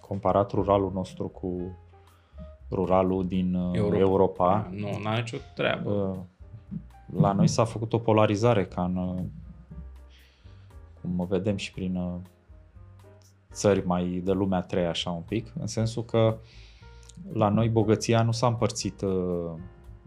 [0.00, 1.78] comparat ruralul nostru cu
[2.70, 3.98] ruralul din uh, Europa.
[3.98, 4.70] Europa.
[4.74, 5.90] Nu, n-a nicio treabă.
[5.90, 6.35] Uh,
[7.14, 9.26] la noi s-a făcut o polarizare ca în,
[11.00, 12.14] cum vedem și prin uh,
[13.52, 16.38] țări mai de lumea treia așa un pic, în sensul că
[17.32, 19.52] la noi bogăția nu s-a împărțit uh,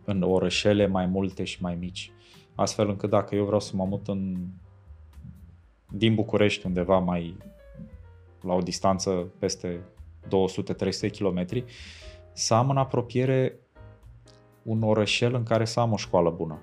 [0.06, 2.12] în orășele mai multe și mai mici.
[2.56, 4.38] Astfel încât dacă eu vreau să mă mut în,
[5.92, 7.38] din București undeva mai
[8.42, 9.10] la o distanță
[9.40, 9.80] peste
[10.26, 10.30] 200-300
[11.18, 11.64] km,
[12.32, 13.60] să am în apropiere
[14.64, 16.60] un orășel în care să am o școală bună.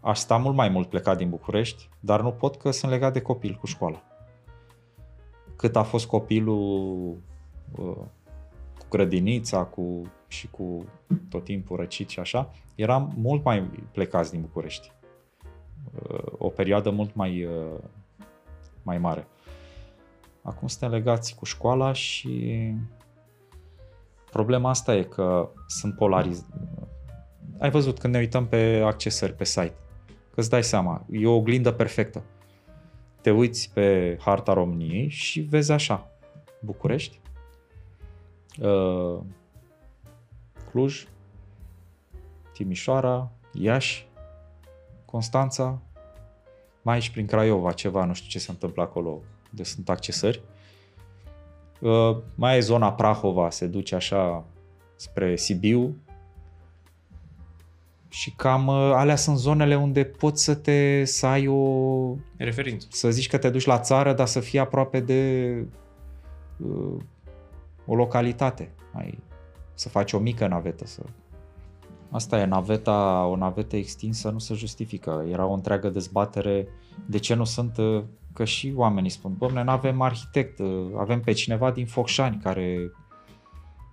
[0.00, 3.20] Aș sta mult mai mult plecat din București, dar nu pot că sunt legat de
[3.20, 4.02] copil cu școala.
[5.56, 7.16] Cât a fost copilul
[7.76, 7.96] uh,
[8.78, 10.84] cu grădinița cu, și cu
[11.28, 14.92] tot timpul răcit și așa, eram mult mai plecați din București.
[16.08, 17.78] Uh, o perioadă mult mai, uh,
[18.82, 19.26] mai mare.
[20.42, 22.74] Acum suntem legați cu școala și
[24.30, 26.44] problema asta e că sunt polariz.
[27.58, 29.74] Ai văzut când ne uităm pe accesări pe site,
[30.38, 32.22] că îți dai seama, e o oglindă perfectă.
[33.20, 36.10] Te uiți pe harta României și vezi așa,
[36.60, 37.20] București,
[38.60, 39.18] uh,
[40.70, 41.06] Cluj,
[42.52, 44.08] Timișoara, Iași,
[45.04, 45.78] Constanța,
[46.82, 49.20] mai aici prin Craiova ceva, nu știu ce se întâmplă acolo,
[49.50, 50.42] de sunt accesări.
[51.80, 54.44] Uh, mai e zona Prahova, se duce așa
[54.96, 55.96] spre Sibiu.
[58.08, 62.86] Și cam uh, alea sunt zonele unde poți să te să ai o referință.
[62.90, 65.52] Să zici că te duci la țară, dar să fii aproape de
[66.56, 66.96] uh,
[67.86, 68.70] o localitate.
[68.92, 69.18] Mai,
[69.74, 70.86] să faci o mică navetă.
[70.86, 71.02] Să...
[72.10, 75.24] Asta e, naveta, o navetă extinsă nu se justifică.
[75.30, 76.68] Era o întreagă dezbatere
[77.06, 80.60] de ce nu sunt uh, că și oamenii spun, domne, nu avem arhitect,
[80.96, 82.92] avem pe cineva din Focșani care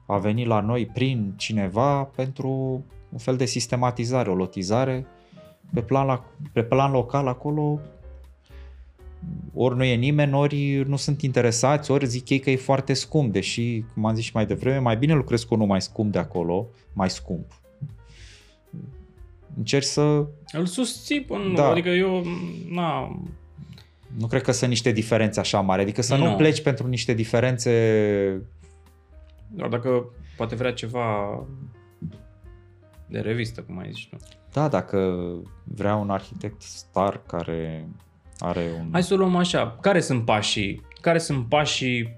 [0.05, 5.05] a venit la noi prin cineva pentru un fel de sistematizare, o lotizare
[5.73, 7.79] pe plan, la, pe plan local acolo
[9.53, 13.31] ori nu e nimeni, ori nu sunt interesați, ori zic ei că e foarte scump,
[13.31, 16.19] deși, cum am zis și mai devreme, mai bine lucrez cu unul mai scump de
[16.19, 17.61] acolo, mai scump.
[19.57, 20.25] Încerci să...
[20.51, 21.69] Îl susții până da.
[21.69, 22.23] adică eu,
[22.69, 23.19] na,
[24.17, 27.13] nu cred că sunt niște diferențe așa mari, adică să nu, nu pleci pentru niște
[27.13, 27.71] diferențe...
[29.47, 30.05] Doar dacă
[30.37, 31.43] poate vrea ceva
[33.07, 34.17] de revistă, cum ai zis tu.
[34.53, 35.25] Da, dacă
[35.63, 37.87] vrea un arhitect star care
[38.39, 38.89] are un...
[38.91, 39.77] Hai să o luăm așa.
[39.81, 40.81] Care sunt pașii?
[41.01, 42.15] Care sunt pașii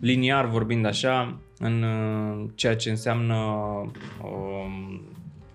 [0.00, 3.34] liniar vorbind așa în uh, ceea ce înseamnă
[4.22, 5.02] um,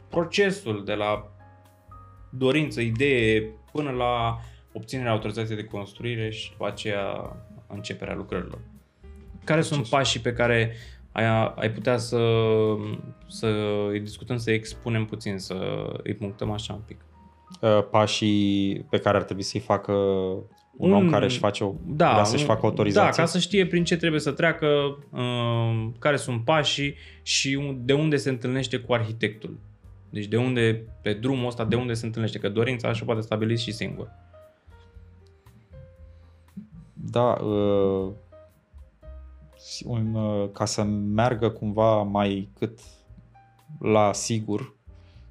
[0.10, 1.32] procesul de la
[2.30, 4.40] dorință, idee până la
[4.72, 7.36] obținerea autorizației de construire și după aceea
[7.68, 8.60] începerea lucrărilor.
[9.44, 10.76] Care sunt pașii pe care
[11.12, 12.20] ai, ai putea să,
[13.28, 13.48] să
[13.90, 15.56] îi discutăm, să expunem puțin, să
[16.04, 17.06] îi punctăm așa un pic?
[17.62, 21.74] Uh, pașii pe care ar trebui să-i facă un, un om care își face o,
[21.86, 23.10] da, vrea să-și facă autorizație?
[23.10, 24.68] Da, ca să știe prin ce trebuie să treacă,
[25.10, 29.60] uh, care sunt pașii și de unde se întâlnește cu arhitectul.
[30.10, 33.58] Deci de unde, pe drumul ăsta, de unde se întâlnește, că dorința așa poate stabili
[33.58, 34.12] și singur.
[36.94, 38.12] Da, uh,
[39.86, 42.80] un, uh, ca să meargă cumva mai cât
[43.80, 44.76] la sigur,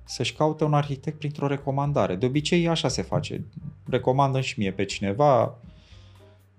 [0.05, 2.17] să-și caute un arhitect printr-o recomandare.
[2.17, 3.45] De obicei așa se face.
[3.89, 5.59] Recomandă și mie pe cineva.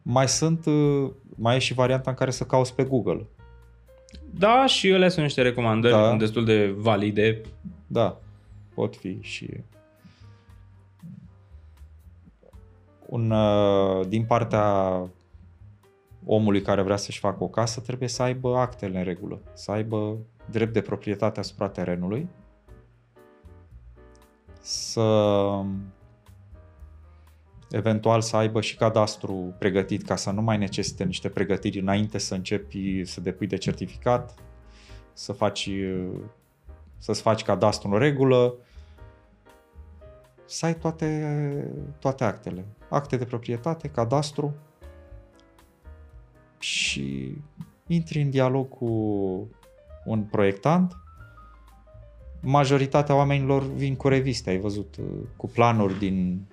[0.02, 3.28] Mai sunt, uh, mai e și varianta în care să cauți pe Google.
[4.34, 6.16] Da, și ele sunt niște recomandări da.
[6.16, 7.42] destul de valide.
[7.88, 8.20] Da,
[8.74, 9.50] pot fi și
[13.06, 15.00] un, uh, din partea
[16.26, 20.18] omului care vrea să-și facă o casă, trebuie să aibă actele în regulă, să aibă
[20.50, 22.28] drept de proprietate asupra terenului,
[24.62, 25.62] să
[27.70, 32.34] eventual să aibă și cadastru pregătit ca să nu mai necesite niște pregătiri înainte să
[32.34, 34.36] începi să depui de certificat,
[35.14, 35.70] să faci,
[36.98, 38.56] să-ți faci cadastru în regulă,
[40.46, 42.66] să ai toate, toate actele.
[42.90, 44.56] Acte de proprietate, cadastru
[46.62, 47.38] și
[47.88, 48.88] intri în dialog cu
[50.06, 50.96] un proiectant.
[52.42, 54.96] Majoritatea oamenilor vin cu reviste, ai văzut,
[55.36, 56.48] cu planuri din...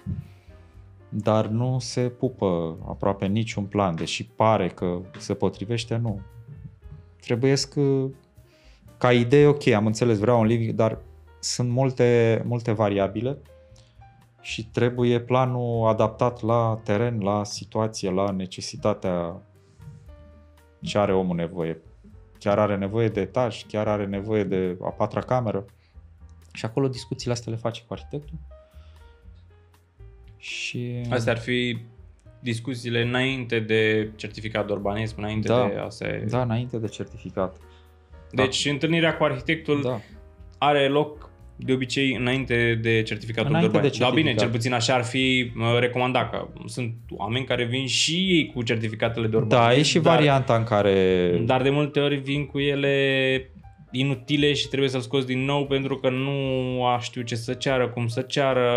[1.09, 6.21] Dar nu se pupă aproape niciun plan, deși pare că se potrivește, nu.
[7.21, 7.69] Trebuie să
[8.99, 10.99] ca idee, ok, am înțeles, vreau un living, dar
[11.41, 13.39] sunt multe, multe variabile
[14.41, 19.43] și trebuie planul adaptat la teren, la situație, la necesitatea
[20.81, 21.81] ce are omul nevoie.
[22.39, 25.65] Chiar are nevoie de etaj, chiar are nevoie de a patra cameră.
[26.53, 28.39] Și acolo discuțiile astea le face cu arhitectul.
[30.37, 31.07] Și...
[31.11, 31.79] Astea ar fi
[32.41, 36.25] discuțiile înainte de certificat de urbanism, înainte da, de a se...
[36.29, 37.57] Da, înainte de certificat.
[38.31, 38.71] Deci da.
[38.71, 40.01] întâlnirea cu arhitectul da.
[40.59, 41.28] are loc
[41.61, 44.01] de obicei înainte de certificatul Înainte de de urbanist.
[44.01, 44.51] Da, bine, certificat.
[44.51, 48.63] cel puțin așa ar fi uh, recomandat, că sunt oameni care vin și ei cu
[48.63, 49.69] certificatele de urbanist.
[49.69, 51.43] Da, e și dar, varianta în care...
[51.45, 53.51] Dar de multe ori vin cu ele
[53.91, 57.89] inutile și trebuie să-l scoți din nou pentru că nu a știu ce să ceară,
[57.89, 58.71] cum să ceară.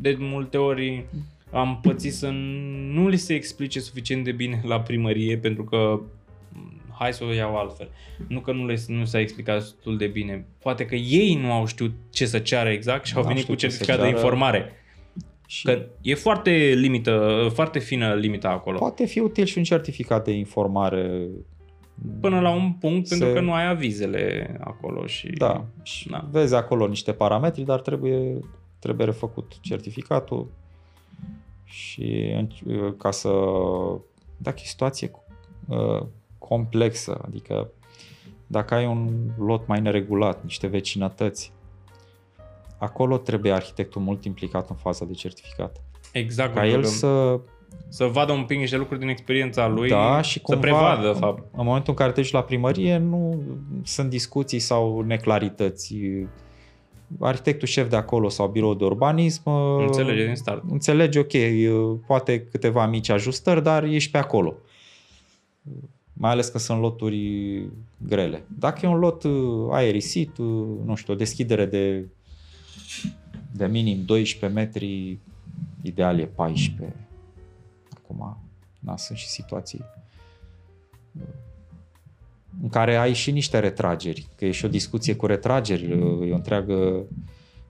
[0.00, 1.04] De multe ori
[1.52, 2.30] am pățit să
[2.92, 6.00] nu li se explice suficient de bine la primărie pentru că
[7.00, 7.90] hai să o iau altfel.
[8.28, 10.46] Nu că nu, le, nu s-a explicat destul de bine.
[10.58, 13.52] Poate că ei nu au știut ce să ceară exact și au N-au venit cu
[13.54, 14.24] știut ce să certificat de ceară.
[14.26, 14.72] informare.
[15.46, 18.78] Și Că e foarte limită, foarte fină limita acolo.
[18.78, 21.26] poate fi util și un certificat de informare.
[22.20, 25.26] Până la un punct, Se- pentru că nu ai avizele acolo și...
[25.26, 26.28] Da, și Da.
[26.30, 28.38] vezi acolo niște parametri, dar trebuie,
[28.78, 30.50] trebuie refăcut certificatul
[31.64, 33.28] și în- ca să...
[34.36, 35.10] Dacă e o situație
[35.68, 36.02] uh,
[36.50, 37.70] complexă, adică
[38.46, 39.08] dacă ai un
[39.38, 41.52] lot mai neregulat, niște vecinătăți,
[42.78, 45.82] acolo trebuie arhitectul mult implicat în faza de certificat.
[46.12, 47.40] Exact, Ca pentru el că să
[47.88, 51.18] să vadă un pic niște lucruri din experiența lui, da, și să cumva, prevadă, de
[51.18, 51.38] fapt.
[51.38, 53.42] în momentul în care te duci la primărie, nu
[53.84, 55.94] sunt discuții sau neclarități.
[57.20, 60.62] Arhitectul șef de acolo sau birou de urbanism uh, Înțelege din start.
[60.70, 64.54] înțelege, ok, uh, poate câteva mici ajustări, dar ești pe acolo.
[66.20, 68.44] Mai ales că sunt loturi grele.
[68.58, 72.08] Dacă e un lot uh, aerisit, uh, nu știu, o deschidere de,
[73.52, 75.18] de minim 12 metri,
[75.82, 76.96] ideal e 14.
[77.96, 78.36] Acum,
[78.78, 79.84] na, sunt și situații
[81.20, 81.26] uh,
[82.62, 86.32] în care ai și niște retrageri, că e și o discuție cu retrageri, uh, e
[86.32, 87.04] o întreagă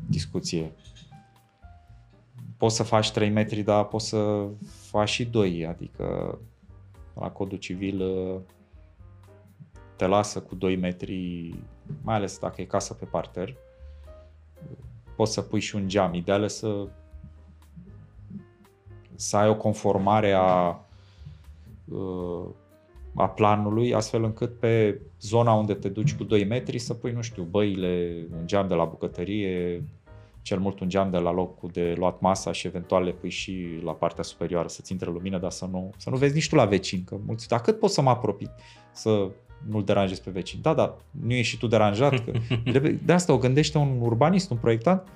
[0.06, 0.72] discuție.
[2.56, 4.46] Poți să faci 3 metri, dar poți să
[4.90, 6.38] faci și 2, adică
[7.20, 8.40] la codul civil uh,
[9.96, 11.54] te lasă cu 2 metri,
[12.02, 13.54] mai ales dacă e casă pe parter.
[15.16, 16.14] Poți să pui și un geam.
[16.14, 16.86] Ideal e să
[19.14, 20.80] să ai o conformare a
[21.84, 22.48] uh,
[23.14, 27.20] a planului, astfel încât pe zona unde te duci cu 2 metri să pui, nu
[27.20, 29.84] știu, băile, un geam de la bucătărie,
[30.50, 33.80] cel mult un geam de la locul de luat masa și eventual le pui și
[33.84, 36.64] la partea superioară să-ți intre lumină, dar să nu, să nu vezi nici tu la
[36.64, 38.50] vecin, că mulți, dar cât poți să mă apropii
[38.92, 39.28] să
[39.68, 40.58] nu-l deranjezi pe vecin?
[40.62, 42.32] Da, da, nu ești și tu deranjat, că
[42.70, 45.08] trebuie- de asta o gândește un urbanist, un proiectant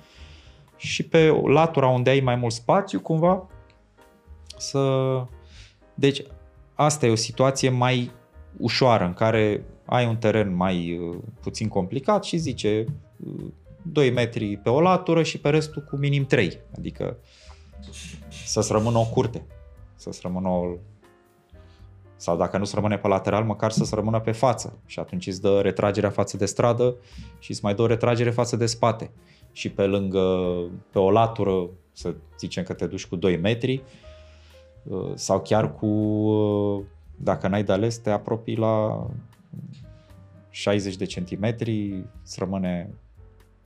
[0.75, 3.47] și pe latura unde ai mai mult spațiu, cumva,
[4.57, 4.81] să...
[5.93, 6.21] Deci,
[6.73, 8.11] asta e o situație mai
[8.57, 12.85] ușoară, în care ai un teren mai uh, puțin complicat și zice
[13.25, 13.45] uh,
[13.91, 16.59] 2 metri pe o latură și pe restul cu minim 3.
[16.77, 17.17] Adică
[18.45, 19.45] să-ți rămână o curte,
[19.95, 20.75] să-ți rămână o...
[22.15, 24.79] Sau dacă nu-ți rămâne pe lateral, măcar să-ți rămână pe față.
[24.85, 26.95] Și atunci îți dă retragerea față de stradă
[27.39, 29.11] și îți mai dă o retragere față de spate.
[29.51, 30.55] Și pe lângă,
[30.91, 33.83] pe o latură, să zicem că te duci cu 2 metri,
[34.83, 36.83] uh, sau chiar cu, uh,
[37.15, 39.07] dacă n-ai de ales, te apropii la
[40.49, 42.93] 60 de centimetri, îți rămâne,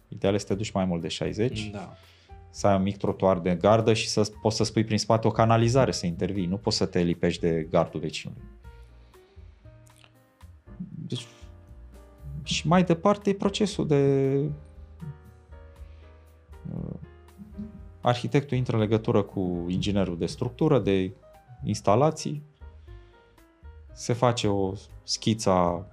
[0.10, 1.93] ideal este să te duci mai mult de 60, Da.
[2.50, 5.32] să ai un mic trotuar de gardă și să poți să spui prin spate o
[5.32, 8.43] canalizare să intervii, nu poți să te lipești de gardul vecinului.
[11.08, 11.26] Deci,
[12.43, 14.34] și mai departe e procesul de
[16.76, 16.93] uh,
[18.02, 21.12] arhitectul intră în legătură cu inginerul de structură, de
[21.63, 22.43] instalații,
[23.93, 25.86] se face o schița,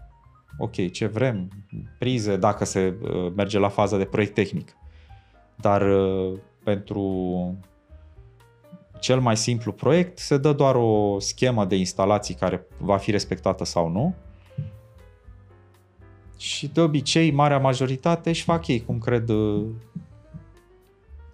[0.58, 1.48] ok, ce vrem,
[1.98, 4.76] prize, dacă se uh, merge la faza de proiect tehnic.
[5.56, 7.04] Dar uh, pentru
[9.00, 13.64] cel mai simplu proiect se dă doar o schemă de instalații care va fi respectată
[13.64, 14.14] sau nu.
[16.38, 19.66] Și de obicei, marea majoritate își fac ei cum cred, uh,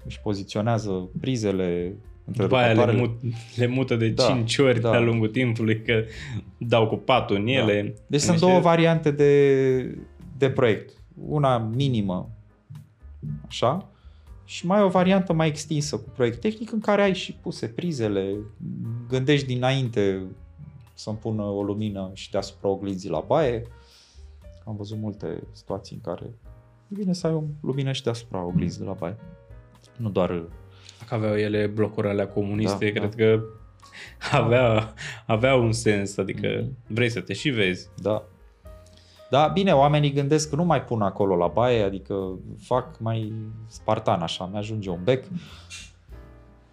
[0.04, 2.98] își poziționează prizele, După aia le, întrerupătoarele.
[3.22, 4.90] mut, le mută de Da, 5 ori da.
[4.90, 6.04] de-a lungul timpului, că
[6.58, 7.94] dau cu patul în ele.
[8.06, 9.98] Deci sunt două variante de,
[10.38, 10.92] de proiect.
[11.26, 12.30] Una minimă,
[13.46, 13.88] așa,
[14.44, 18.36] și mai o variantă mai extinsă cu proiect tehnic în care ai și puse prizele,
[19.08, 20.22] gândești dinainte
[20.94, 23.62] să-mi pună o lumină și deasupra oglinzii la baie.
[24.64, 26.24] Am văzut multe situații în care
[26.88, 29.16] e bine să ai o lumină și deasupra oglinzii de la baie.
[29.96, 30.61] Nu doar Dacă
[31.12, 33.24] aveau ele blocurile alea comuniste, Da, cred da.
[33.24, 33.42] că
[34.32, 34.92] avea,
[35.26, 36.76] avea un sens, adică Mhm.
[36.86, 37.88] vrei să te și vezi.
[38.02, 38.22] Da.
[39.30, 43.32] Da, bine, oamenii gândesc că nu mai pun acolo la baie, adică fac mai
[43.66, 45.24] spartan așa, mi-ajunge un bec.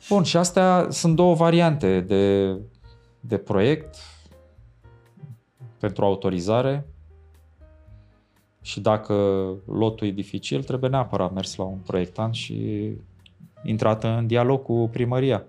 [0.09, 2.55] Bun, și astea sunt două variante de,
[3.19, 3.95] de proiect
[5.79, 6.87] pentru autorizare.
[8.61, 9.13] și dacă
[9.65, 12.91] lotul e dificil, trebuie neapărat mers la un proiectant și
[13.63, 15.45] intrat în dialog cu primăria.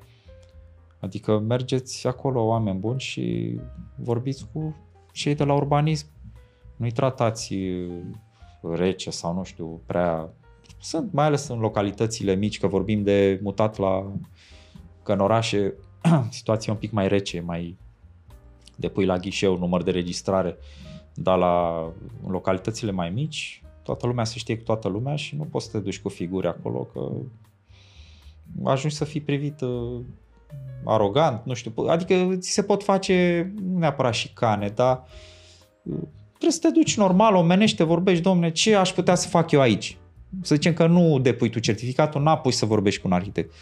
[1.01, 3.57] Adică mergeți acolo, oameni buni, și
[3.95, 4.77] vorbiți cu
[5.13, 6.07] cei de la urbanism.
[6.77, 7.55] Nu-i tratați
[8.63, 10.29] rece sau nu știu, prea...
[10.81, 14.13] Sunt mai ales în localitățile mici, că vorbim de mutat la...
[15.03, 15.75] Că în orașe
[16.31, 17.77] situația un pic mai rece, mai
[18.77, 20.57] depui la ghișeu număr de registrare,
[21.15, 21.87] dar la
[22.29, 25.79] localitățile mai mici, toată lumea se știe cu toată lumea și nu poți să te
[25.79, 27.11] duci cu figuri acolo, că
[28.65, 30.01] ajungi să fii privit uh,
[30.85, 35.05] arogant, nu știu, adică ți se pot face nu neapărat cane, dar
[35.83, 35.99] uh,
[36.29, 39.97] trebuie să te duci normal, omenește, vorbești, domne, ce aș putea să fac eu aici?
[40.43, 43.55] Să zicem că nu depui tu certificatul, n-apoi să vorbești cu un arhitect.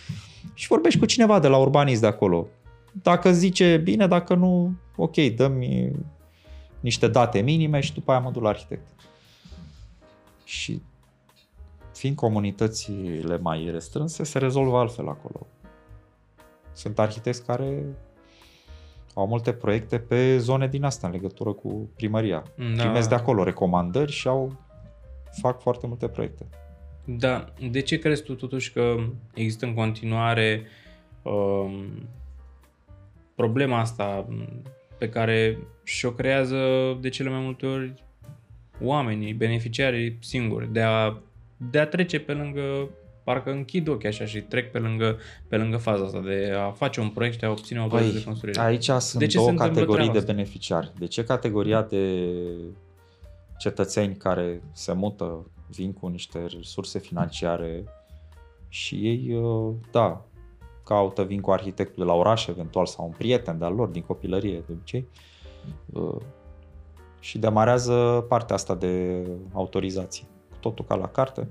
[0.55, 2.47] Și vorbești cu cineva de la urbanist de acolo.
[2.93, 5.93] Dacă zice bine, dacă nu, ok, dă-mi
[6.81, 8.89] niște date minime și după aia mă duc la arhitect.
[10.45, 10.83] Și
[11.99, 15.47] fiind comunitățile mai restrânse, se rezolvă altfel acolo.
[16.73, 17.85] Sunt arhitecți care
[19.15, 22.43] au multe proiecte pe zone din asta în legătură cu primăria.
[22.77, 22.83] Da.
[22.83, 24.61] Primesc de acolo recomandări și au
[25.41, 26.47] fac foarte multe proiecte.
[27.05, 27.45] Da.
[27.71, 28.97] De ce crezi tu totuși că
[29.35, 30.67] există în continuare
[31.23, 32.09] um,
[33.35, 34.29] problema asta
[34.99, 36.57] pe care și-o creează
[37.01, 37.95] de cele mai multe ori
[38.81, 41.17] oamenii, beneficiarii singuri, de a,
[41.59, 42.89] de a trece pe lângă
[43.25, 47.01] parcă închid ochii așa și trec pe lângă, pe lângă faza asta de a face
[47.01, 48.61] un proiect și a obține o bază de construire.
[48.61, 50.93] Aici sunt de ce două categorii de beneficiari.
[50.99, 52.25] De ce categoria de
[53.59, 57.85] cetățeni care se mută, vin cu niște resurse financiare
[58.69, 60.25] și ei, uh, da,
[60.85, 64.63] caută, vin cu arhitectul de la oraș eventual sau un prieten de-al lor din copilărie
[64.67, 65.09] de obicei
[65.93, 66.21] uh,
[67.21, 70.27] și demarează partea asta de autorizație.
[70.61, 71.49] Totul ca la carte.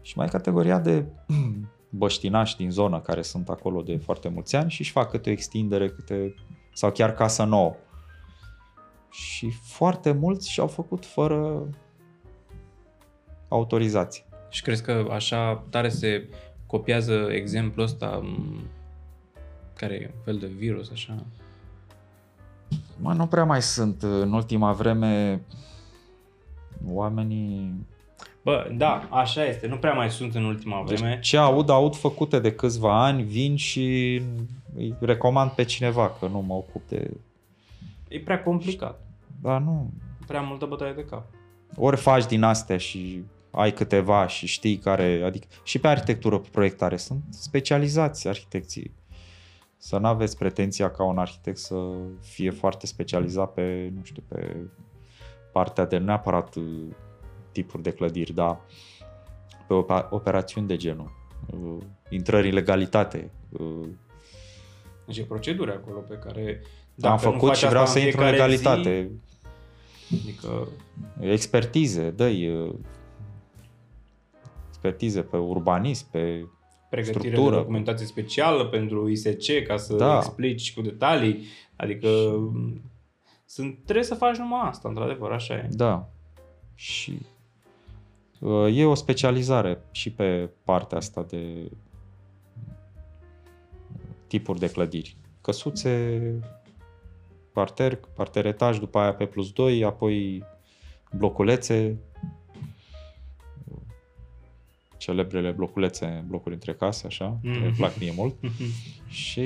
[0.00, 1.06] Și mai categoria de
[1.88, 5.32] băștinași din zonă care sunt acolo de foarte mulți ani și își fac câte o
[5.32, 6.34] extindere, câte,
[6.72, 7.74] sau chiar casă nouă.
[9.10, 11.68] Și foarte mulți și-au făcut fără
[13.48, 14.24] autorizație.
[14.48, 16.28] Și crezi că așa tare se
[16.66, 18.22] copiază exemplul ăsta
[19.74, 21.26] care e un fel de virus, așa?
[23.00, 24.02] Mă, nu prea mai sunt.
[24.02, 25.42] În ultima vreme
[26.86, 27.86] oamenii
[28.46, 29.66] Bă, da, așa este.
[29.66, 31.14] Nu prea mai sunt în ultima deci vreme.
[31.14, 33.82] Deci, ce aud, aud făcute de câțiva ani, vin și
[34.74, 37.10] îi recomand pe cineva, că nu mă ocup de...
[38.08, 39.00] E prea complicat.
[39.42, 39.90] Da, nu.
[40.26, 41.24] Prea multă bătaie de cap.
[41.76, 46.48] Ori faci din astea și ai câteva și știi care, adică și pe arhitectură, pe
[46.52, 48.94] proiectare, sunt specializați arhitecții.
[49.76, 51.74] Să nu aveți pretenția ca un arhitect să
[52.20, 54.56] fie foarte specializat pe, nu știu, pe
[55.52, 56.64] partea de neapărat uh,
[57.56, 58.60] tipuri de clădiri, dar
[59.66, 59.74] pe
[60.10, 61.10] operațiuni de genul,
[61.50, 63.30] uh, intrări în legalitate.
[63.50, 63.88] Uh.
[65.06, 66.62] Deci e proceduri acolo pe care...
[66.94, 69.10] Dacă Am făcut și vreau să intru în legalitate.
[70.08, 70.68] Zi, adică...
[71.20, 72.28] Expertize, dă
[74.68, 76.46] expertize pe urbanism, pe
[76.90, 77.54] Pregătire structură.
[77.54, 80.16] de documentație specială pentru ISC ca să da.
[80.16, 81.44] explici cu detalii.
[81.76, 82.80] Adică și...
[83.44, 85.68] sunt, trebuie să faci numai asta, într-adevăr, așa e.
[85.70, 86.08] Da.
[86.74, 87.35] Și uh,
[88.70, 91.70] e o specializare și pe partea asta de
[94.26, 95.16] tipuri de clădiri.
[95.40, 96.20] Căsuțe,
[97.52, 100.44] parter, parter etaj, după aia pe plus 2, apoi
[101.12, 101.96] bloculețe,
[104.96, 107.64] celebrele bloculețe, blocuri între case, așa, mm-hmm.
[107.64, 108.34] îmi plac mie mult.
[109.06, 109.42] și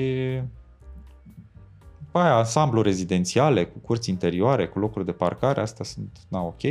[2.05, 6.61] după aia ansamblu rezidențiale, cu curți interioare, cu locuri de parcare, astea sunt, na, ok.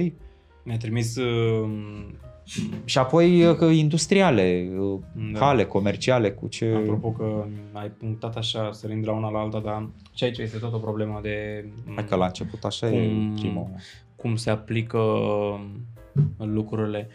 [0.70, 1.70] Mi-a trimis uh,
[2.84, 5.00] și apoi uh, industriale, uh,
[5.32, 5.38] da.
[5.38, 6.74] hale comerciale cu ce...
[6.76, 10.58] Apropo că ai punctat așa, sărind de la una la alta, dar și aici este
[10.58, 11.64] tot o problemă de...
[11.94, 13.70] Hai că la început așa cum, e primul.
[14.16, 15.00] Cum se aplică
[16.36, 17.08] lucrurile.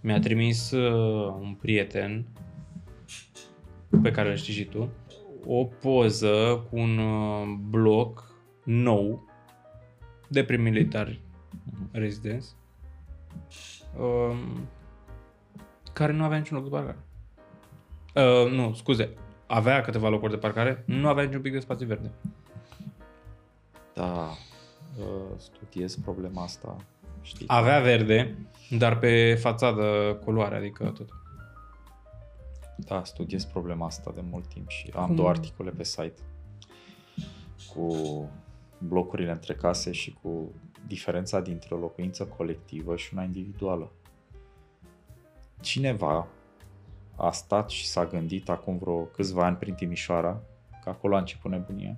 [0.00, 2.26] Mi-a trimis uh, un prieten
[4.02, 4.88] pe care îl știi și tu,
[5.46, 8.34] o poză cu un uh, bloc
[8.64, 9.28] nou
[10.28, 11.18] de prim militar
[11.92, 12.46] residence
[13.98, 14.68] um,
[15.92, 16.98] care nu avea niciun loc de parcare.
[18.14, 19.14] Uh, nu, scuze,
[19.46, 22.10] avea câteva locuri de parcare, nu avea niciun pic de spațiu verde.
[23.94, 24.28] Da,
[24.98, 26.76] uh, studiez problema asta.
[27.22, 27.46] Știi?
[27.48, 28.36] Avea verde,
[28.70, 31.08] dar pe fațadă culoare, adică tot.
[32.76, 35.14] Da, studiez problema asta de mult timp și am Cum?
[35.14, 36.20] două articole pe site
[37.74, 37.90] cu
[38.78, 40.52] blocurile între case și cu
[40.86, 43.92] diferența dintre o locuință colectivă și una individuală.
[45.60, 46.28] Cineva
[47.16, 50.42] a stat și s-a gândit acum vreo câțiva ani prin Timișoara,
[50.82, 51.96] că acolo a început nebunia.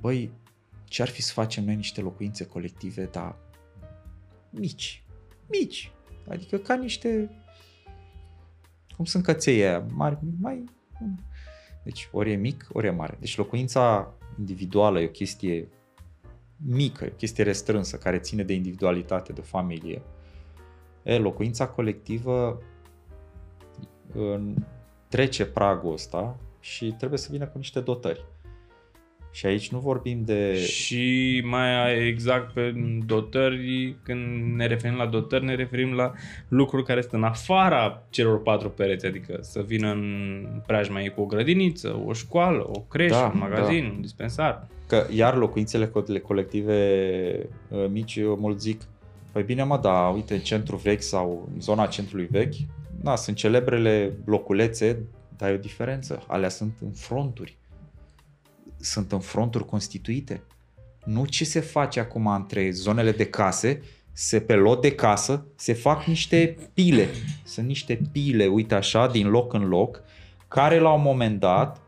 [0.00, 0.30] Băi,
[0.84, 3.36] ce ar fi să facem noi niște locuințe colective, dar
[4.50, 5.04] mici,
[5.46, 5.92] mici,
[6.28, 7.30] adică ca niște,
[8.96, 10.64] cum sunt căței aia, mari, mai,
[11.82, 13.16] deci ori e mic, ori e mare.
[13.20, 15.68] Deci locuința individuală e o chestie
[16.66, 20.02] mică, e o chestie restrânsă, care ține de individualitate, de familie.
[21.02, 22.62] E, locuința colectivă
[25.08, 28.24] trece pragul ăsta și trebuie să vină cu niște dotări.
[29.32, 30.56] Și aici nu vorbim de...
[30.56, 32.74] Și mai exact pe
[33.06, 36.12] dotări, când ne referim la dotări, ne referim la
[36.48, 41.20] lucruri care sunt în afara celor patru pereți, adică să vină în preajma ei cu
[41.20, 43.92] o grădiniță, o școală, o creșă, da, un magazin, da.
[43.94, 44.66] un dispensar.
[44.86, 48.80] Că iar locuințele colective uh, mici, eu mult zic,
[49.32, 52.54] păi bine mă, da, uite, în centru vechi sau în zona centrului vechi,
[53.02, 55.02] da, sunt celebrele bloculețe,
[55.36, 56.24] dar e o diferență.
[56.26, 57.58] Alea sunt în fronturi
[58.80, 60.42] sunt în fronturi constituite.
[61.04, 65.72] Nu ce se face acum între zonele de case, se pe lot de casă, se
[65.72, 67.08] fac niște pile.
[67.44, 70.02] Sunt niște pile, uite așa, din loc în loc,
[70.48, 71.80] care la un moment dat,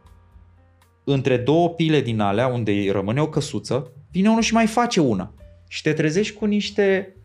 [1.04, 5.34] între două pile din alea, unde rămâne o căsuță, vine unul și mai face una.
[5.68, 7.16] Și te trezești cu niște...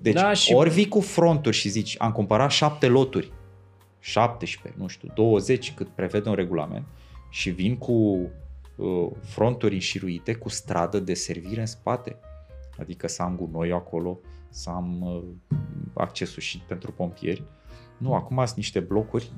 [0.00, 0.52] Deci, da, și...
[0.52, 3.32] ori vii cu fronturi și zici, am cumpărat șapte loturi,
[4.00, 6.84] 17, nu știu, 20, cât prevede un regulament,
[7.30, 8.45] și vin cu Uh,
[9.20, 12.18] fronturi înșiruite cu stradă de servire în spate.
[12.78, 14.18] Adică să am gunoi acolo,
[14.48, 15.22] să am uh,
[15.94, 17.44] accesul și pentru pompieri.
[17.98, 19.32] Nu, acum sunt niște blocuri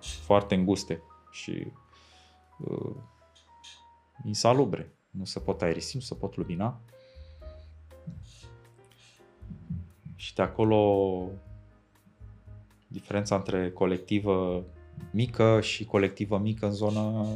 [0.00, 1.66] foarte înguste și
[2.58, 2.94] uh,
[4.24, 4.92] insalubre.
[5.10, 6.80] Nu se pot aerisi, nu se pot lumina.
[10.14, 11.20] Și de acolo
[12.86, 14.64] diferența între colectivă
[15.10, 17.26] mică și colectivă mică în zonă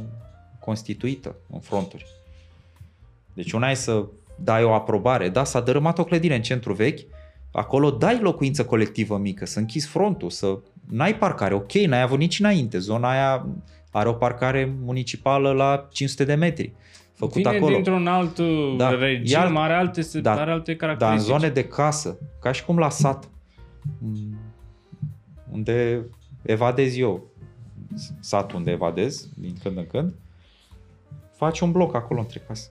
[0.65, 2.05] constituită în fronturi.
[3.33, 4.05] Deci una e să
[4.35, 6.99] dai o aprobare, da, s-a dărâmat o clădire în centru vechi,
[7.51, 10.59] acolo dai locuință colectivă mică, să închizi frontul, să
[10.89, 13.47] n-ai parcare, ok, n-ai avut nici înainte, zona aia
[13.91, 16.73] are o parcare municipală la 500 de metri.
[17.13, 17.73] Făcut Vine acolo.
[17.73, 18.39] dintr-un alt
[18.77, 18.89] da.
[18.89, 21.27] regim, Iar, are alte, da, are alte caracteristici.
[21.27, 23.29] Dar în zone de casă, ca și cum la sat,
[25.51, 26.05] unde
[26.41, 27.27] evadez eu,
[28.19, 30.13] satul unde evadez din când în când,
[31.43, 32.69] faci un bloc acolo între case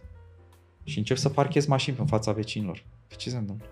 [0.84, 2.82] și încep să parchezi mașini în fața vecinilor.
[3.08, 3.66] Pe ce se întâmplă?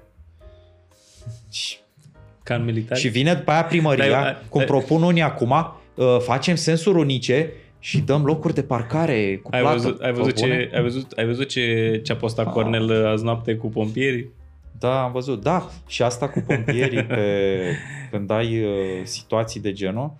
[2.42, 2.98] Ca în militar?
[2.98, 7.52] Și vine după aia primăria, dai, cum dai, propun unii acum, uh, facem sensuri unice
[7.78, 9.76] și dăm locuri de parcare cu ai plată.
[9.76, 12.52] Văzut, ai, văzut ce, ai, văzut, ai văzut ce, ce a postat ah.
[12.52, 14.30] Cornel azi noapte cu pompierii?
[14.78, 15.42] Da, am văzut.
[15.42, 17.76] Da, și asta cu pompierii pe,
[18.10, 18.70] când ai uh,
[19.02, 20.12] situații de genul,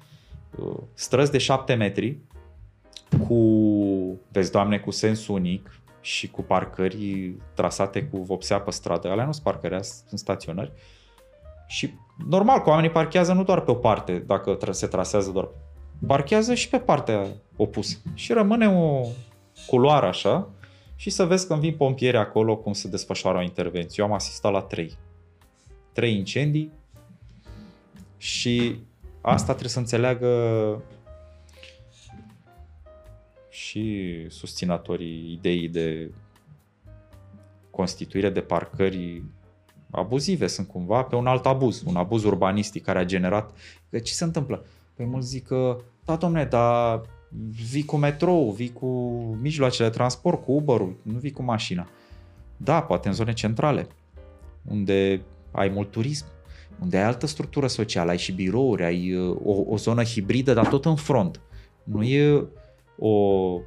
[0.50, 2.16] uh, străzi de 7 metri,
[3.26, 3.34] cu,
[4.32, 9.08] vezi, Doamne, cu sens unic și cu parcări trasate cu vopsea pe stradă.
[9.08, 10.72] Alea nu sunt parcări, sunt staționări.
[11.66, 11.94] Și
[12.28, 15.48] normal că oamenii parchează nu doar pe o parte, dacă se trasează doar.
[16.06, 17.96] Parchează și pe partea opusă.
[18.14, 19.06] Și rămâne o
[19.66, 20.48] culoare așa
[20.96, 24.02] și să vezi când vin pompieri acolo cum se desfășoară o intervenție.
[24.02, 24.98] Eu am asistat la trei.
[25.92, 26.72] Trei incendii
[28.16, 28.80] și
[29.20, 30.28] asta trebuie să înțeleagă
[33.60, 36.10] și susținătorii ideii de
[37.70, 39.22] constituire de parcări
[39.90, 43.50] abuzive sunt cumva pe un alt abuz, un abuz urbanistic care a generat...
[43.90, 44.64] Că ce se întâmplă?
[44.94, 47.00] Păi mulți zic că, da domne, dar
[47.70, 48.88] vii cu metrou, vii cu
[49.40, 51.88] mijloacele de transport, cu Uber-ul, nu vii cu mașina.
[52.56, 53.86] Da, poate în zone centrale,
[54.70, 56.26] unde ai mult turism,
[56.82, 60.68] unde ai altă structură socială, ai și birouri, ai uh, o, o zonă hibridă, dar
[60.68, 61.40] tot în front.
[61.84, 62.44] Nu e
[63.00, 63.60] o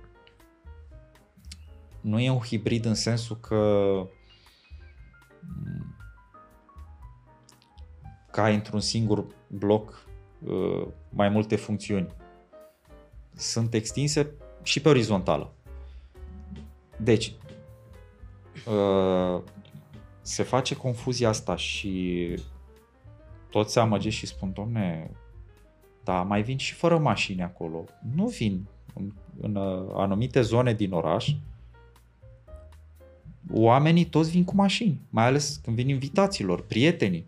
[2.01, 4.07] nu e un hibrid în sensul că
[8.31, 10.05] ca într-un singur bloc
[10.45, 12.07] uh, mai multe funcțiuni.
[13.35, 14.31] Sunt extinse
[14.63, 15.53] și pe orizontală.
[16.97, 17.33] Deci,
[18.67, 19.41] uh,
[20.21, 22.35] se face confuzia asta și
[23.49, 25.11] toți se amăgesc și spun, domne,
[26.03, 27.83] da, mai vin și fără mașini acolo.
[28.15, 31.35] Nu vin în, în uh, anumite zone din oraș,
[33.51, 37.25] oamenii toți vin cu mașini, mai ales când vin invitațiilor, prietenii.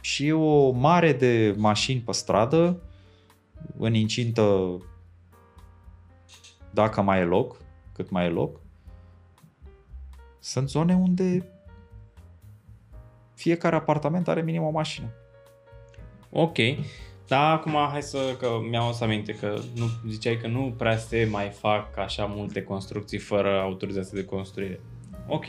[0.00, 2.80] Și o mare de mașini pe stradă,
[3.78, 4.76] în incintă,
[6.70, 7.60] dacă mai e loc,
[7.92, 8.60] cât mai e loc,
[10.38, 11.46] sunt zone unde
[13.34, 15.06] fiecare apartament are minim o mașină.
[16.30, 16.56] Ok.
[17.32, 21.28] Da, acum hai să, că mi-am să aminte că nu, ziceai că nu prea se
[21.30, 24.80] mai fac așa multe construcții fără autorizație de construire.
[25.26, 25.44] Ok.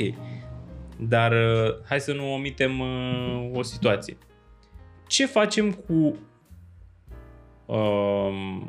[0.99, 4.17] Dar uh, hai să nu omitem uh, o situație.
[5.07, 6.17] Ce facem cu
[7.65, 8.61] uh,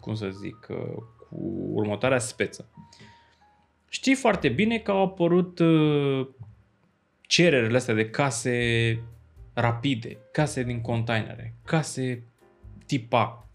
[0.00, 1.36] cum să zic, uh, cu
[1.72, 2.68] următoarea speță?
[3.88, 6.26] Știi foarte bine că au apărut uh,
[7.20, 8.98] cererile astea de case
[9.54, 12.22] rapide, case din containere, case
[12.86, 13.48] tipa,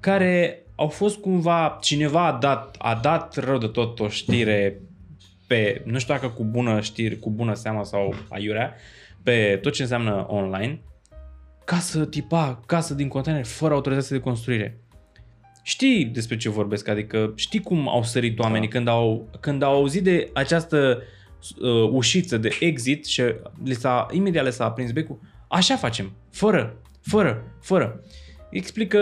[0.00, 4.80] care au fost cumva, cineva a dat, a dat rău de tot o știre
[5.46, 8.74] pe, nu știu dacă cu bună știri, cu bună seamă sau aiurea,
[9.22, 10.80] pe tot ce înseamnă online,
[11.64, 14.80] casă tipa, casă din container, fără autorizație de construire.
[15.62, 18.74] Știi despre ce vorbesc, adică știi cum au sărit oamenii da.
[18.74, 21.15] când, au, când au auzit de această uh,
[21.90, 23.22] ușiță de exit și
[23.64, 25.18] le s-a, imediat le s-a aprins becul.
[25.48, 28.00] Așa facem, fără, fără, fără.
[28.50, 29.00] Explică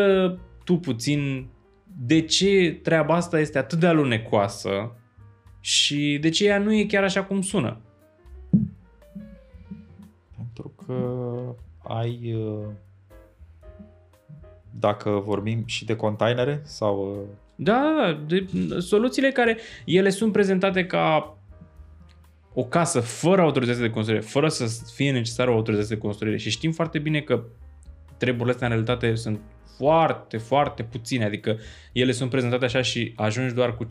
[0.65, 1.49] tu puțin
[1.99, 4.97] de ce treaba asta este atât de alunecoasă
[5.61, 7.81] și de ce ea nu e chiar așa cum sună.
[10.37, 10.95] Pentru că
[11.83, 12.67] ai uh,
[14.71, 18.47] dacă vorbim și de containere sau uh, da, da, de
[18.79, 21.37] soluțiile care ele sunt prezentate ca
[22.55, 26.51] o casă fără autorizație de construire, fără să fie necesară o autorizație de construire și
[26.51, 27.45] știm foarte bine că
[28.17, 29.41] treburile astea în realitate sunt
[29.77, 31.59] foarte, foarte puține, adică
[31.93, 33.89] ele sunt prezentate așa și ajungi doar cu 5%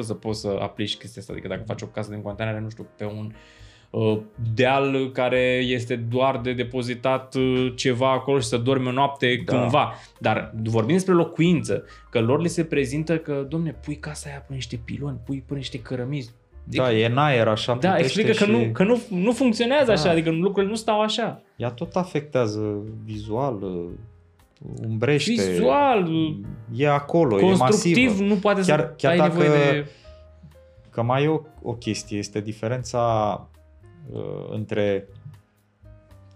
[0.00, 2.88] să poți să aplici chestia asta, adică dacă faci o casă din containere, nu știu,
[2.96, 3.32] pe un
[3.90, 4.20] uh,
[4.54, 9.52] deal care este doar de depozitat uh, ceva acolo și să dormi o noapte da.
[9.52, 9.94] cândva.
[10.18, 14.54] Dar vorbim despre locuință, că lor le se prezintă că, domne, pui casa aia pe
[14.54, 16.34] niște piloni, pui pe niște cărămizi,
[16.76, 17.74] da, e în aer așa.
[17.80, 18.50] Da, explică că, și...
[18.50, 19.92] nu, că nu, nu funcționează da.
[19.92, 21.42] așa, adică lucrurile nu stau așa.
[21.56, 23.62] Ea tot afectează vizual,
[24.86, 25.50] umbrește.
[25.50, 26.10] Vizual.
[26.76, 28.22] E acolo, e masivă.
[28.22, 29.88] nu poate chiar, să chiar ai dacă, nevoie de...
[30.90, 33.48] Că mai e o, o chestie, este diferența
[34.12, 35.08] uh, între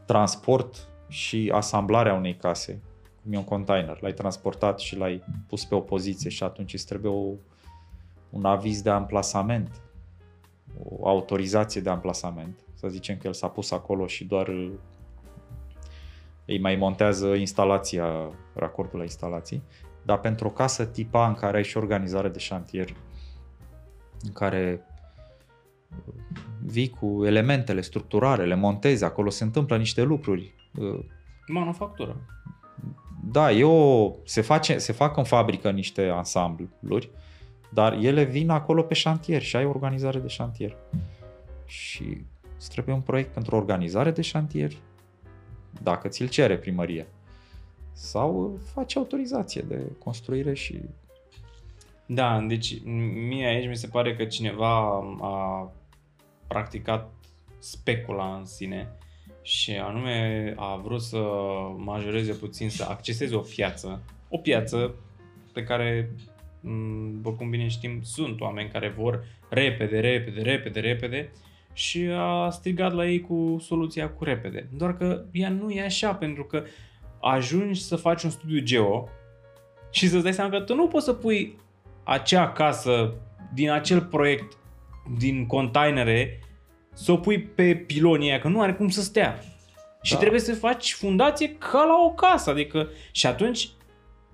[0.07, 2.82] transport și asamblarea unei case.
[3.22, 6.87] Cum e un container, l-ai transportat și l-ai pus pe o poziție și atunci îți
[6.87, 7.24] trebuie o,
[8.30, 9.84] un aviz de amplasament
[10.82, 12.58] o autorizație de amplasament.
[12.74, 14.48] Să zicem că el s-a pus acolo și doar
[16.46, 19.62] îi mai montează instalația, racordul la instalații.
[20.02, 22.88] Dar pentru o casă tipa în care ai și organizare de șantier,
[24.22, 24.86] în care
[26.62, 30.54] vii cu elementele structurale, le montezi, acolo se întâmplă niște lucruri.
[31.46, 32.16] Manufactură.
[33.30, 37.10] Da, eu, se, face, se fac în fabrică niște ansambluri
[37.74, 40.76] dar ele vin acolo pe șantier și ai organizare de șantier.
[41.66, 42.24] Și
[42.58, 44.72] îți trebuie un proiect pentru organizare de șantier,
[45.82, 47.06] dacă ți-l cere primăria.
[47.92, 50.80] Sau faci autorizație de construire și...
[52.06, 52.82] Da, deci
[53.28, 54.76] mie aici mi se pare că cineva
[55.20, 55.72] a
[56.46, 57.10] practicat
[57.58, 58.88] specula în sine
[59.42, 61.22] și anume a vrut să
[61.76, 64.94] majoreze puțin, să acceseze o piață, o piață
[65.52, 66.34] pe care Mm,
[67.12, 71.32] după cum bine știm, sunt oameni care vor repede, repede, repede, repede
[71.72, 74.68] și a strigat la ei cu soluția cu repede.
[74.72, 76.64] Doar că ea nu e așa, pentru că
[77.20, 79.08] ajungi să faci un studiu geo
[79.90, 81.58] și să-ți dai seama că tu nu poți să pui
[82.04, 83.14] acea casă
[83.54, 84.56] din acel proiect,
[85.18, 86.40] din containere,
[86.92, 89.38] să o pui pe pilonii aia, că nu are cum să stea.
[90.02, 90.18] Și da.
[90.18, 93.68] trebuie să faci fundație ca la o casă, adică și atunci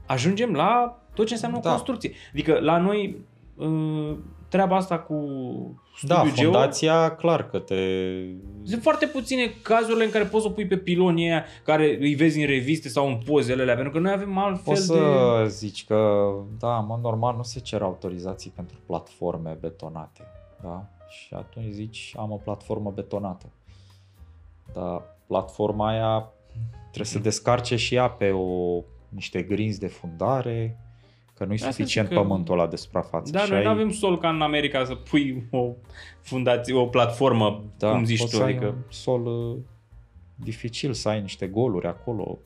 [0.07, 1.71] ajungem la tot ce înseamnă da.
[1.71, 2.13] construcție.
[2.33, 3.17] Adică la noi
[3.57, 4.17] uh,
[4.49, 5.17] treaba asta cu
[6.03, 7.75] Da, fundația geo, clar că te...
[8.65, 12.41] Sunt foarte puține cazurile în care poți să pui pe pilonii aia care îi vezi
[12.41, 15.49] în reviste sau în pozele alea, pentru că noi avem altfel Poți să de...
[15.49, 20.21] zici că, da, mă, normal nu se cer autorizații pentru platforme betonate,
[20.63, 20.87] da?
[21.09, 23.47] Și atunci zici, am o platformă betonată.
[24.73, 26.33] Dar platforma aia
[26.81, 30.79] trebuie să descarce și ea pe o, niște grinzi de fundare,
[31.41, 32.15] Că nu e suficient că...
[32.15, 33.33] pământul ăla de suprafață.
[33.33, 33.65] Da, noi ai...
[33.65, 35.75] nu avem sol ca în America să pui o
[36.21, 38.43] fundație, o platformă, da, cum zici tu.
[38.43, 38.75] Adică...
[38.89, 39.57] sol uh,
[40.35, 42.39] dificil să ai niște goluri acolo.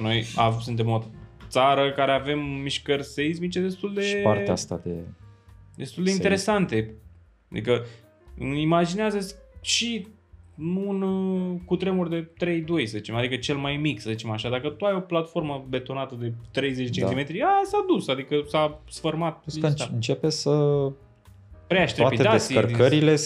[0.00, 1.02] Noi av, suntem o
[1.48, 4.02] țară care avem mișcări seismice destul de...
[4.02, 4.94] Și partea asta de...
[5.74, 6.22] Destul de seism.
[6.22, 6.94] interesante.
[7.50, 7.84] Adică
[8.54, 10.06] imaginează și
[10.58, 14.48] un uh, cutremur de 3-2, să zicem, adică cel mai mic, să zicem așa.
[14.48, 17.06] Dacă tu ai o platformă betonată de 30 da.
[17.06, 19.44] cm, a, s-a dus, adică s-a sfărmat.
[19.60, 20.50] Că începe să
[21.96, 23.16] toate descărcările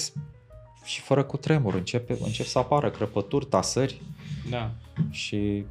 [0.85, 1.75] și fără cu tremur.
[1.75, 4.03] Începe, încep să apară crăpături, tasări.
[4.51, 4.71] Da.
[5.11, 5.65] Și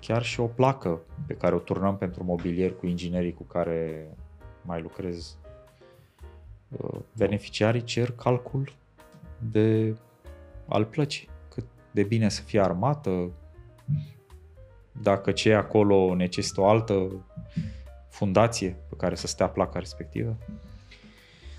[0.00, 4.08] chiar și o placă pe care o turnăm pentru mobilier cu inginerii cu care
[4.62, 5.36] mai lucrez.
[6.68, 8.72] Uh, beneficiarii cer calcul
[9.50, 9.96] de
[10.68, 11.28] al plăcii.
[11.48, 13.30] Cât de bine să fie armată,
[15.02, 17.24] dacă ce e acolo necesită o altă
[18.08, 20.36] fundație pe care să stea placa respectivă.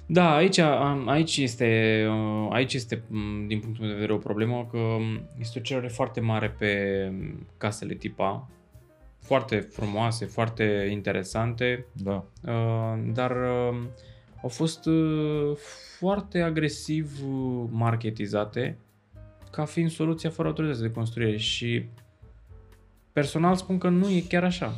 [0.10, 0.58] Da, aici,
[1.06, 5.30] aici, este, uh, aici este, mm, din punctul meu de vedere, o problemă că mm,
[5.40, 8.48] este o cerere foarte mare pe mm, casele tipa,
[9.20, 12.26] foarte frumoase, foarte interesante, da.
[12.44, 13.78] Uh, dar uh,
[14.42, 14.90] au fost
[15.98, 17.12] foarte agresiv
[17.70, 18.78] marketizate
[19.52, 21.86] ca fiind soluția fără autorizație de construire și
[23.12, 24.74] personal spun că nu e chiar așa.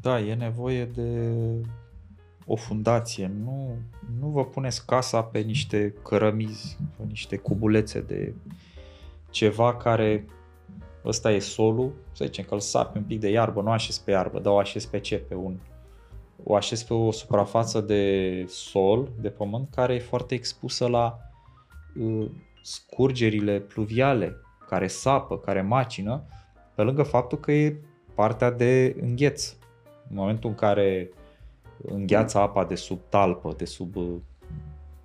[0.00, 1.30] Da, e nevoie de
[2.46, 3.32] o fundație.
[3.44, 3.76] Nu,
[4.20, 8.34] nu vă puneți casa pe niște cărămizi, pe niște cubulețe de
[9.30, 10.24] ceva care
[11.04, 14.10] ăsta e solul, să zicem că îl sapi un pic de iarbă, nu așez pe
[14.10, 15.16] iarbă, dar o așez pe ce?
[15.16, 15.56] Pe un
[16.44, 21.27] o așez pe o suprafață de sol, de pământ, care e foarte expusă la uh,
[22.62, 24.36] scurgerile pluviale,
[24.68, 26.24] care sapă, care macină,
[26.74, 27.80] pe lângă faptul că e
[28.14, 29.56] partea de îngheț.
[30.08, 31.10] În momentul în care
[31.82, 34.14] îngheață apa de sub talpă, de sub uh,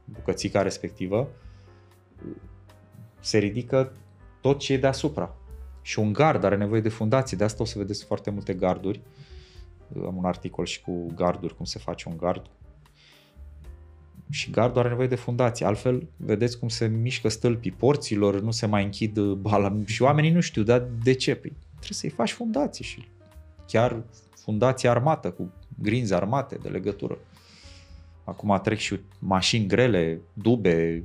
[0.06, 1.28] bucățica respectivă,
[3.20, 3.92] se ridică
[4.42, 5.36] tot ce e deasupra.
[5.82, 9.02] Și un gard are nevoie de fundație, de asta o să vedeți foarte multe garduri.
[10.06, 12.50] Am un articol și cu garduri, cum se face un gard.
[14.34, 15.66] Și gardul are nevoie de fundație.
[15.66, 19.78] Altfel, vedeți cum se mișcă stâlpii porților, nu se mai închid bala.
[19.86, 21.36] Și oamenii nu știu, dar de ce?
[21.36, 23.08] Păi trebuie să-i faci fundație și
[23.68, 24.04] chiar
[24.36, 27.18] fundație armată cu grinzi armate de legătură.
[28.24, 31.04] Acum trec și mașini grele, dube,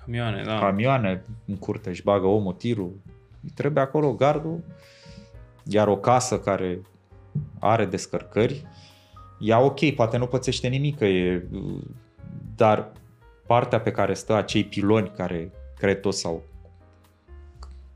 [0.00, 0.58] camioane, da.
[0.58, 3.00] camioane în curte, își bagă omul tirul.
[3.42, 4.64] Îi trebuie acolo gardul,
[5.64, 6.80] iar o casă care
[7.58, 8.66] are descărcări,
[9.40, 11.46] ea ok, poate nu pățește nimic, e,
[12.56, 12.92] dar
[13.46, 16.42] partea pe care stă acei piloni care cred toți sau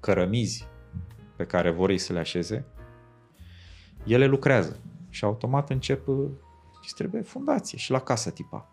[0.01, 0.67] cărămizi
[1.37, 2.65] pe care vor ei să le așeze,
[4.07, 4.81] ele lucrează.
[5.09, 6.09] Și automat încep,
[6.83, 8.69] îți trebuie fundație și la casă tipa.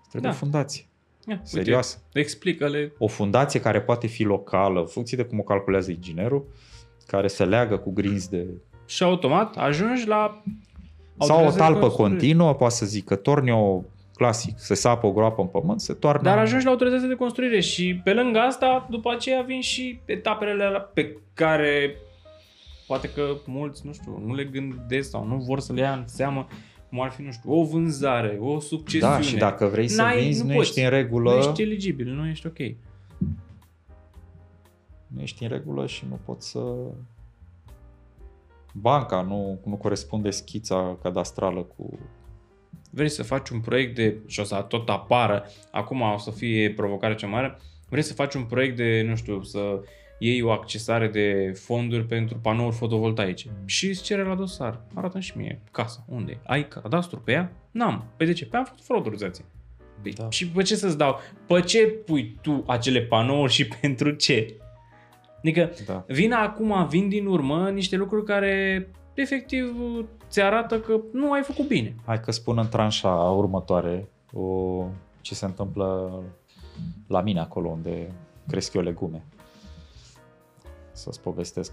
[0.00, 0.36] Îți trebuie da.
[0.36, 0.86] fundație.
[1.26, 1.96] Ia, Serioasă.
[2.04, 2.92] Uite, explică-le.
[2.98, 6.46] O fundație care poate fi locală, în funcție de cum o calculează inginerul,
[7.06, 8.46] care se leagă cu grinzi de...
[8.86, 10.42] Și automat ajungi la...
[11.20, 13.82] Sau o talpă continuă, poate să zic că torni o
[14.18, 16.22] clasic, se sapă o groapă în pământ, se toarnă...
[16.22, 20.88] Dar ajungi la autorizație de construire și pe lângă asta, după aceea vin și etapele
[20.94, 21.96] pe care
[22.86, 26.06] poate că mulți, nu știu, nu le gândesc sau nu vor să le ia în
[26.06, 26.46] seamă
[26.88, 29.14] cum ar fi, nu știu, o vânzare, o succesiune.
[29.14, 31.30] Da, și dacă vrei să N-ai, vinzi, nu, nu ești în regulă.
[31.30, 32.58] Nu ești eligibil, nu ești ok.
[35.06, 36.60] Nu ești în regulă și nu poți să...
[38.72, 41.98] Banca nu, nu corespunde schița cadastrală cu...
[42.90, 44.16] Vrei să faci un proiect de...
[44.26, 47.56] și o să tot apară, acum o să fie provocarea cea mare,
[47.88, 49.80] vrei să faci un proiect de, nu știu, să
[50.18, 54.80] iei o accesare de fonduri pentru panouri fotovoltaice și îți cere la dosar.
[54.94, 56.04] Arată și mie casa.
[56.08, 56.38] Unde e?
[56.46, 57.52] Ai cadastru pe ea?
[57.70, 58.04] N-am.
[58.16, 58.46] Pe de ce?
[58.46, 59.44] Pe am făcut fără autorizație.
[60.02, 60.30] Păi, da.
[60.30, 61.18] Și pe ce să-ți dau?
[61.46, 64.56] Pe ce pui tu acele panouri și pentru ce?
[65.38, 66.04] Adică da.
[66.08, 69.74] vin acum, vin din urmă niște lucruri care efectiv
[70.28, 71.94] ți arată că nu ai făcut bine.
[72.04, 74.84] Hai că spun în tranșa următoare o,
[75.20, 76.20] ce se întâmplă
[77.06, 78.12] la mine acolo unde
[78.46, 79.24] cresc eu legume
[80.98, 81.72] să-ți povestesc.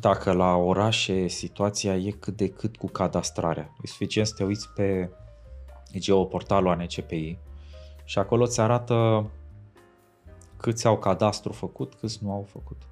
[0.00, 4.68] Dacă la orașe situația e cât de cât cu cadastrarea, e suficient să te uiți
[4.74, 5.10] pe
[5.98, 7.38] geoportalul ANCPI
[8.04, 9.26] și acolo ți arată
[10.56, 12.82] câți au cadastru făcut, câți nu au făcut.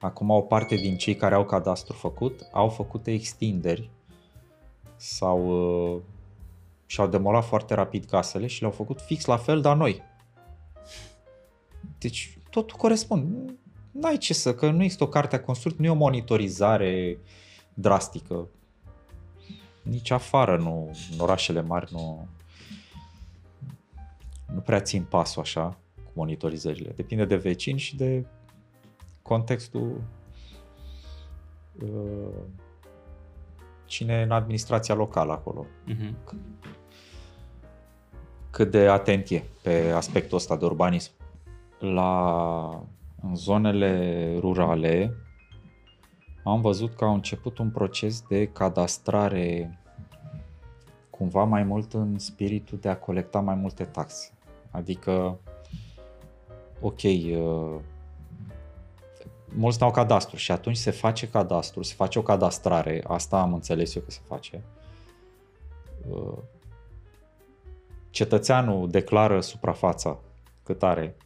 [0.00, 3.90] Acum o parte din cei care au cadastru făcut au făcut extinderi
[4.96, 5.48] sau
[5.94, 6.00] uh,
[6.86, 10.02] și-au demolat foarte rapid casele și le-au făcut fix la fel, dar noi.
[11.98, 13.54] Deci totul corespunde
[13.90, 17.18] n-ai ce să, că nu există o carte a construct, nu e o monitorizare
[17.74, 18.48] drastică.
[19.82, 22.28] Nici afară, nu, în orașele mari nu,
[24.54, 26.92] nu prea țin pasul așa cu monitorizările.
[26.96, 28.26] Depinde de vecini și de
[29.30, 30.02] contextul
[31.82, 32.42] uh,
[33.84, 35.66] cine e în administrația locală acolo.
[35.66, 36.14] Uh-huh.
[38.50, 41.12] Cât de atent e pe aspectul ăsta de urbanism.
[41.78, 42.82] La
[43.22, 45.14] în zonele rurale
[46.44, 49.78] am văzut că au început un proces de cadastrare
[51.10, 54.32] cu cumva mai mult în spiritul de a colecta mai multe taxe.
[54.70, 55.38] Adică,
[56.80, 57.80] ok, uh,
[59.54, 63.94] mulți n-au cadastru și atunci se face cadastru, se face o cadastrare, asta am înțeles
[63.94, 64.62] eu că se face.
[66.08, 66.38] Uh,
[68.10, 70.18] cetățeanul declară suprafața
[70.62, 71.16] cât are,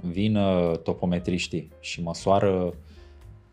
[0.00, 0.38] vin
[0.82, 2.74] topometriștii și măsoară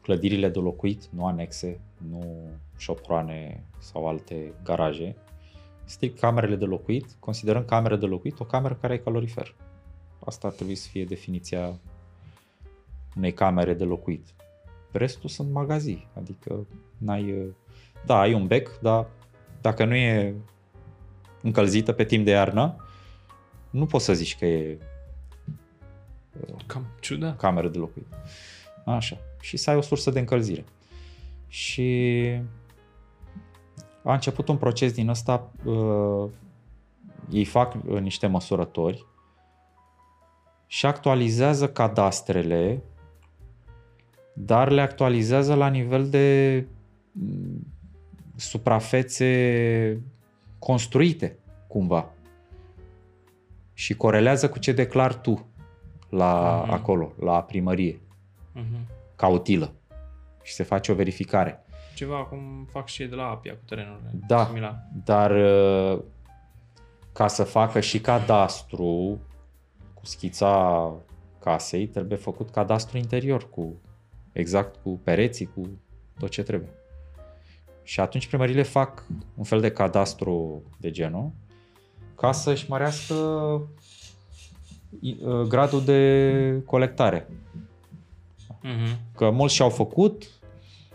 [0.01, 5.15] clădirile de locuit, nu anexe, nu șoproane sau alte garaje,
[5.83, 9.55] strict camerele de locuit, considerăm camere de locuit o cameră care are calorifer.
[10.25, 11.79] Asta ar trebui să fie definiția
[13.15, 14.27] unei camere de locuit.
[14.91, 17.55] Restul sunt magazii, adică n-ai...
[18.05, 19.07] Da, ai un bec, dar
[19.61, 20.35] dacă nu e
[21.41, 22.75] încălzită pe timp de iarnă,
[23.69, 24.77] nu poți să zici că e
[26.65, 27.37] Cam ciudat.
[27.37, 28.07] cameră de locuit.
[28.85, 29.17] Așa.
[29.39, 30.65] Și să ai o sursă de încălzire.
[31.47, 32.27] Și
[34.03, 36.29] a început un proces din ăsta, uh,
[37.29, 39.05] ei fac uh, niște măsurători
[40.67, 42.83] și actualizează cadastrele,
[44.33, 46.65] dar le actualizează la nivel de
[47.11, 47.67] mm,
[48.35, 50.01] suprafețe
[50.59, 52.09] construite, cumva.
[53.73, 55.45] Și corelează cu ce declar tu
[56.09, 56.71] la Mhm.
[56.73, 57.99] acolo, la primărie,
[58.53, 58.75] Mhm.
[59.15, 59.73] ca utilă.
[60.43, 61.63] Și se face o verificare.
[61.95, 64.09] Ceva cum fac și ei de la Apia cu terenurile.
[64.27, 64.45] Da.
[64.45, 64.87] Similar.
[65.05, 65.99] Dar uh,
[67.13, 69.19] ca să facă și cadastru
[69.93, 70.91] cu schița
[71.39, 73.73] casei, trebuie făcut cadastru interior cu
[74.31, 75.69] exact cu pereții, cu
[76.19, 76.69] tot ce trebuie.
[77.83, 79.05] Și atunci primările fac
[79.35, 81.31] un fel de cadastru de genul
[82.15, 83.15] ca să-și mărească
[84.99, 87.27] i- uh, gradul de colectare.
[88.61, 88.97] Mhm.
[89.15, 90.23] Că mulți și-au făcut,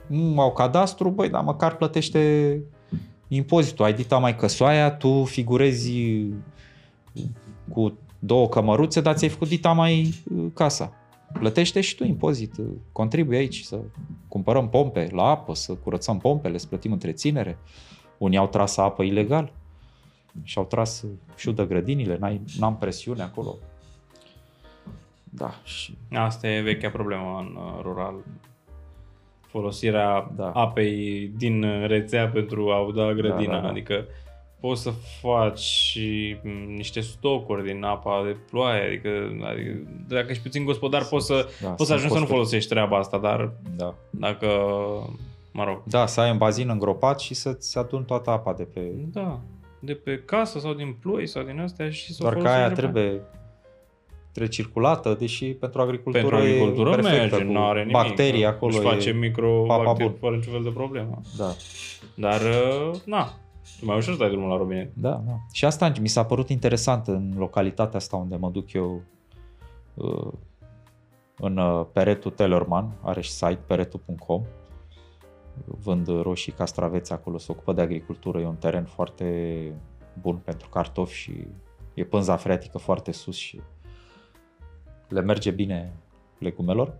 [0.06, 2.62] nu au cadastru, băi, dar măcar plătește
[3.28, 3.84] impozitul.
[3.84, 5.92] Ai dita mai căsoaia, tu figurezi
[7.72, 10.92] cu două cămăruțe, dar ți-ai făcut dita mai uh, casa.
[11.38, 13.80] Plătește și tu impozit, uh, contribui aici să
[14.28, 17.58] cumpărăm pompe la apă, să curățăm pompele, să plătim întreținere.
[18.18, 19.52] Unii au tras apă ilegal
[20.42, 23.58] și au tras uh, șudă grădinile, n-ai, n-am presiune acolo.
[25.24, 28.14] Da, și Asta e vechea problemă în uh, rural.
[29.46, 30.50] Folosirea Da.
[30.50, 33.52] apei din uh, rețea pentru a uda grădina.
[33.52, 33.68] Da, da, da.
[33.68, 34.04] Adică
[34.66, 34.90] poți să
[35.20, 38.86] faci și mm, niște stocuri din apa de ploaie.
[38.86, 39.08] Adică,
[39.50, 39.70] adică
[40.08, 42.32] dacă ești puțin gospodar poți să, Da, poți să sunt ajungi să nu costuri.
[42.32, 43.94] folosești treaba asta, dar da.
[44.10, 44.46] dacă,
[45.52, 48.80] mă rog, Da, să ai un bazin îngropat și să-ți aduni toată apa de pe...
[49.12, 49.40] da,
[49.80, 52.60] de pe casă sau din ploi sau din astea și să o Doar că folosești
[52.60, 52.80] aia după.
[52.80, 53.20] trebuie
[54.34, 57.92] recirculată, deși pentru agricultură, Pentru agricultură e perfectă, merge, cu nu are nimic.
[57.92, 58.72] bacterii acolo.
[58.72, 59.12] Își face e...
[59.12, 60.14] micro papa bun.
[60.20, 61.20] fără niciun fel de problemă.
[61.36, 61.54] Da,
[62.14, 63.45] Dar, uh, na, tu
[63.80, 64.94] mai ușor să dai drumul la robinet.
[64.94, 65.38] da, da.
[65.52, 69.02] Și asta mi s-a părut interesant în localitatea asta unde mă duc eu
[69.94, 70.32] uh,
[71.38, 74.42] în uh, Peretul Tellerman, are și site peretul.com
[75.64, 79.72] vând roșii, castraveți acolo, se ocupă de agricultură, e un teren foarte
[80.20, 81.46] bun pentru cartofi și
[81.94, 83.60] e pânza freatică foarte sus și
[85.08, 85.92] le merge bine
[86.38, 86.98] legumelor.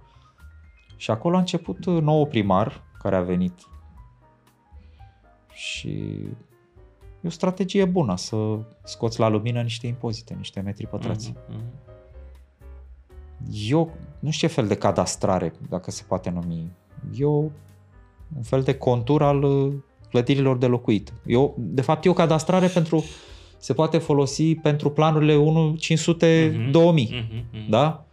[0.97, 3.61] Și acolo a început uh, nou primar care a venit
[5.53, 6.46] și e
[7.27, 8.37] o strategie bună să
[8.85, 11.35] scoți la lumină niște impozite, niște metri pătrați.
[11.49, 11.65] Mhm, mhm.
[13.69, 16.71] Eu nu știu ce fel de cadastrare, dacă se poate numi.
[17.19, 17.53] Eu
[18.37, 19.75] un fel de contur al uh,
[20.11, 21.13] clădirilor de locuit.
[21.27, 23.05] Eu, de fapt, e o cadastrare pentru
[23.59, 26.71] se poate folosi pentru planurile 1 500 Mhm.
[26.71, 27.71] 2000, Mhm, mhm.
[27.71, 28.05] da?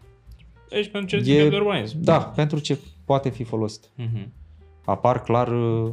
[0.70, 1.50] Deci pentru ce E- e...
[1.50, 1.98] de urbanism.
[2.02, 3.90] Da, pentru ce poate fi folosit.
[3.96, 4.32] Mhm.
[4.86, 5.92] Apar clar uh,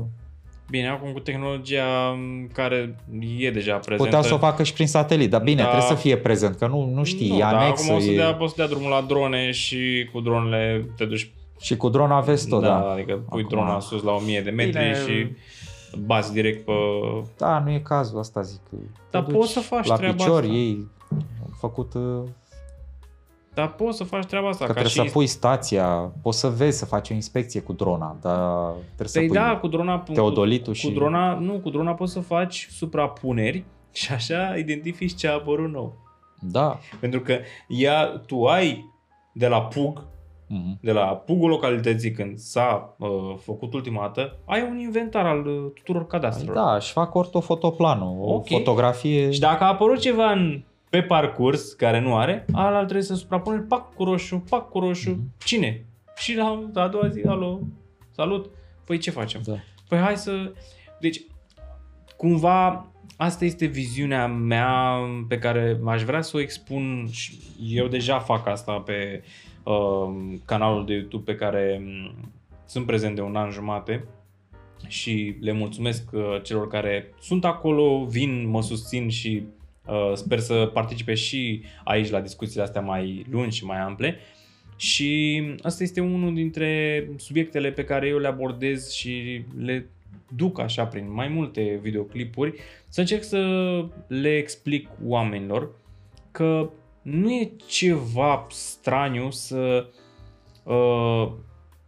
[0.71, 1.85] Bine, acum cu tehnologia
[2.17, 2.97] m, care
[3.39, 4.03] e deja prezentă.
[4.05, 5.69] Puteau să o facă și prin satelit, dar bine, Da.
[5.69, 7.85] trebuie să fie prezent, că nu, nu știi, nu, e dar anexă.
[7.85, 8.17] acum o să e...
[8.17, 12.17] dea, poți să dea drumul la drone și cu dronele te duci Și cu drona
[12.17, 12.67] aveți tot, da.
[12.69, 14.95] da, adică pui Acum- drona sus la 1000 de metri Bine.
[15.07, 15.27] și
[15.99, 16.73] bați direct pe...
[17.37, 18.61] Da, nu e cazul, asta zic.
[18.71, 18.77] Te
[19.11, 20.53] Dar duci poți să faci La treaba picior, asta.
[20.55, 20.87] ei
[21.43, 22.23] au făcut uh,
[23.55, 24.65] Dar poți să faci treaba asta.
[24.67, 25.11] că ca trebuie și...
[25.11, 29.19] să pui stația, poți să vezi, să faci o inspecție cu drona, dar trebuie să
[29.19, 30.87] Păi pui da, cu drona, teodolitul cu, și...
[30.87, 35.71] cu drona, nu, cu drona poți să faci suprapuneri și așa identifici ce a apărut
[35.73, 35.97] nou.
[36.41, 36.79] Da.
[37.01, 37.39] Pentru că
[37.69, 38.85] ea, tu ai
[39.33, 40.09] de la PUG,
[40.53, 40.79] Mhm.
[40.83, 43.09] de la PUG-ul localității când s-a uh,
[43.43, 46.55] făcut ultima dată, ai un inventar al uh, tuturor Păi cadastrelor.
[46.57, 48.47] da, și fac ortofotoplanul, o Ok.
[48.49, 49.31] fotografie...
[49.31, 53.59] Și dacă a apărut ceva în, pe parcurs care nu are, ala trebuie să suprapune
[53.59, 55.11] pac cu roșu, pac cu roșu.
[55.11, 55.33] Mhm.
[55.45, 55.85] Cine?
[56.17, 57.61] Și la a doua zi, alo,
[58.11, 58.51] salut.
[58.85, 59.41] Păi ce facem?
[59.45, 59.55] Da.
[59.89, 60.53] Păi hai să...
[61.01, 61.23] Deci,
[62.17, 62.87] cumva
[63.17, 68.47] asta este viziunea mea pe care aș vrea să o expun și eu deja fac
[68.47, 69.23] asta pe
[69.63, 72.31] uh, canalul de YouTube pe care um,
[72.67, 74.05] sunt prezent de un an jumate
[74.87, 79.60] și le mulțumesc uh, celor care sunt acolo, vin, mă susțin și uh,
[80.15, 84.19] sper să participe și aici la discuțiile astea mai lungi și mai ample.
[84.77, 89.91] Și asta este unul dintre subiectele pe care eu le abordez și le
[90.37, 92.55] duc așa prin mai multe videoclipuri,
[92.89, 93.41] să încerc să
[94.07, 95.71] le explic oamenilor
[96.31, 96.71] că
[97.03, 99.87] nu e ceva straniu să
[100.63, 101.33] uh,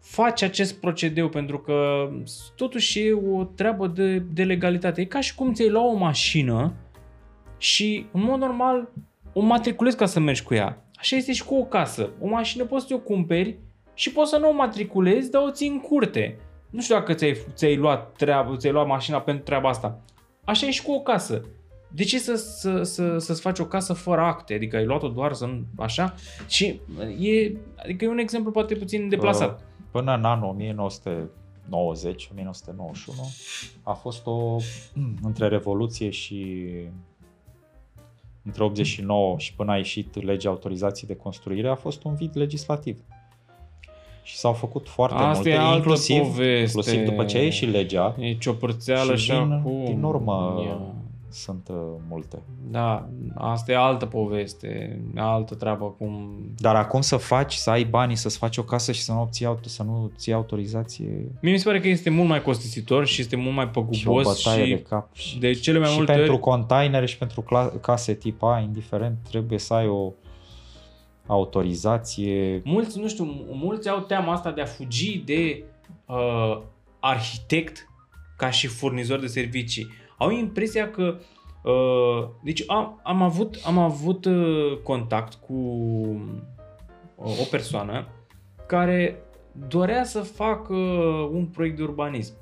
[0.00, 2.11] faci acest procedeu pentru că
[2.57, 5.00] totuși e o treabă de, de legalitate.
[5.00, 6.72] E ca și cum ți-ai lua o mașină
[7.62, 8.88] și în mod normal
[9.32, 10.84] o matriculezi ca să mergi cu ea.
[10.94, 12.10] Așa este și cu o casă.
[12.20, 13.58] O mașină poți să o cumperi
[13.94, 16.38] și poți să nu o matriculezi, dar o ții în curte.
[16.70, 20.00] Nu știu dacă ți-ai, ți-ai, luat, treabă, ți-ai luat mașina pentru treaba asta.
[20.44, 21.42] Așa e și cu o casă.
[21.88, 24.54] De ce să, să, să, să-ți faci o casă fără acte?
[24.54, 26.14] Adică ai luat-o doar să așa?
[26.48, 26.80] Și
[27.18, 29.60] e, adică e un exemplu poate puțin deplasat.
[29.60, 30.58] Uh, până în anul 1990-1991
[33.82, 34.56] a fost o,
[35.28, 36.66] între Revoluție și
[38.45, 42.99] între 89 și până a ieșit legea autorizației de construire, a fost un vid legislativ.
[44.22, 46.61] Și s-au făcut foarte Asta multe, e inclusiv, poveste.
[46.61, 48.16] inclusiv după ce a ieșit legea.
[48.18, 49.84] E ciopărțeală și, și din, acum.
[49.84, 50.80] din urmă yeah
[51.32, 51.76] sunt uh,
[52.08, 52.42] multe.
[52.70, 56.38] Da, asta e altă poveste, altă treabă cum...
[56.56, 59.48] Dar acum să faci, să ai banii, să-ți faci o casă și să nu obții,
[59.60, 61.32] să nu ții autorizație...
[61.40, 64.48] Mie mi se pare că este mult mai costisitor și este mult mai păgubos și,
[64.48, 65.14] și de cap.
[65.14, 67.44] Și, de cele mai și multe pentru containere și pentru
[67.80, 70.12] case tip A, indiferent, trebuie să ai o
[71.26, 72.62] autorizație.
[72.64, 75.64] Mulți, nu știu, mulți au teama asta de a fugi de
[76.06, 76.60] uh,
[77.00, 77.86] arhitect
[78.36, 79.86] ca și furnizor de servicii
[80.22, 81.18] au impresia că
[81.62, 85.52] uh, deci am, am avut, am avut uh, contact cu
[87.14, 88.08] uh, o persoană
[88.66, 89.22] care
[89.68, 90.74] dorea să facă
[91.32, 92.34] un proiect de urbanism.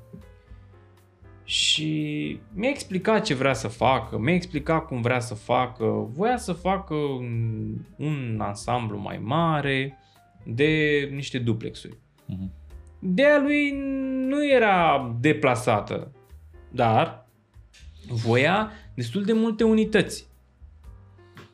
[1.43, 6.53] Și mi-a explicat ce vrea să facă, mi-a explicat cum vrea să facă, voia să
[6.53, 9.97] facă un, un ansamblu mai mare
[10.45, 11.97] de niște duplexuri.
[11.97, 12.49] Uh-huh.
[12.99, 13.71] De lui
[14.27, 16.11] nu era deplasată,
[16.71, 17.20] dar
[18.07, 20.29] voia destul de multe unități.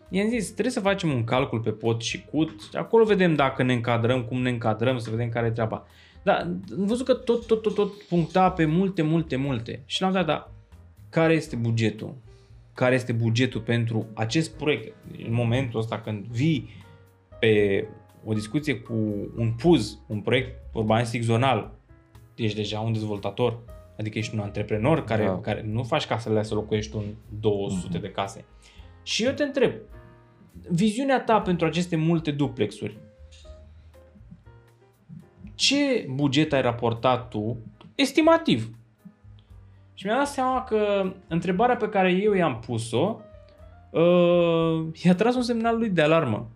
[0.09, 3.63] I-am zis, trebuie să facem un calcul pe pot și cut și acolo vedem dacă
[3.63, 5.85] ne încadrăm, cum ne încadrăm, să vedem care e treaba.
[6.23, 6.41] Dar
[6.77, 9.83] am văzut că tot, tot, tot, tot puncta pe multe, multe, multe.
[9.85, 10.51] Și l-am dat, da,
[11.09, 12.15] care este bugetul?
[12.73, 14.95] Care este bugetul pentru acest proiect?
[15.25, 16.69] În momentul ăsta când vii
[17.39, 17.87] pe
[18.25, 18.93] o discuție cu
[19.35, 21.71] un PUZ, un proiect urbanistic zonal,
[22.35, 23.59] ești deja un dezvoltator,
[23.97, 25.39] Adică ești un antreprenor care, da.
[25.39, 27.05] care nu faci casele să locuiești un
[27.39, 27.91] 200 uh-huh.
[27.91, 28.01] Mhm.
[28.01, 28.45] de case.
[29.03, 29.71] Și eu te întreb,
[30.69, 32.97] viziunea ta pentru aceste multe duplexuri,
[35.55, 37.57] ce buget ai raportat tu,
[37.95, 38.71] estimativ?
[39.93, 43.19] Și mi-am dat seama că întrebarea pe care eu i-am pus-o
[43.89, 46.49] uh, i-a tras un semnal lui de alarmă.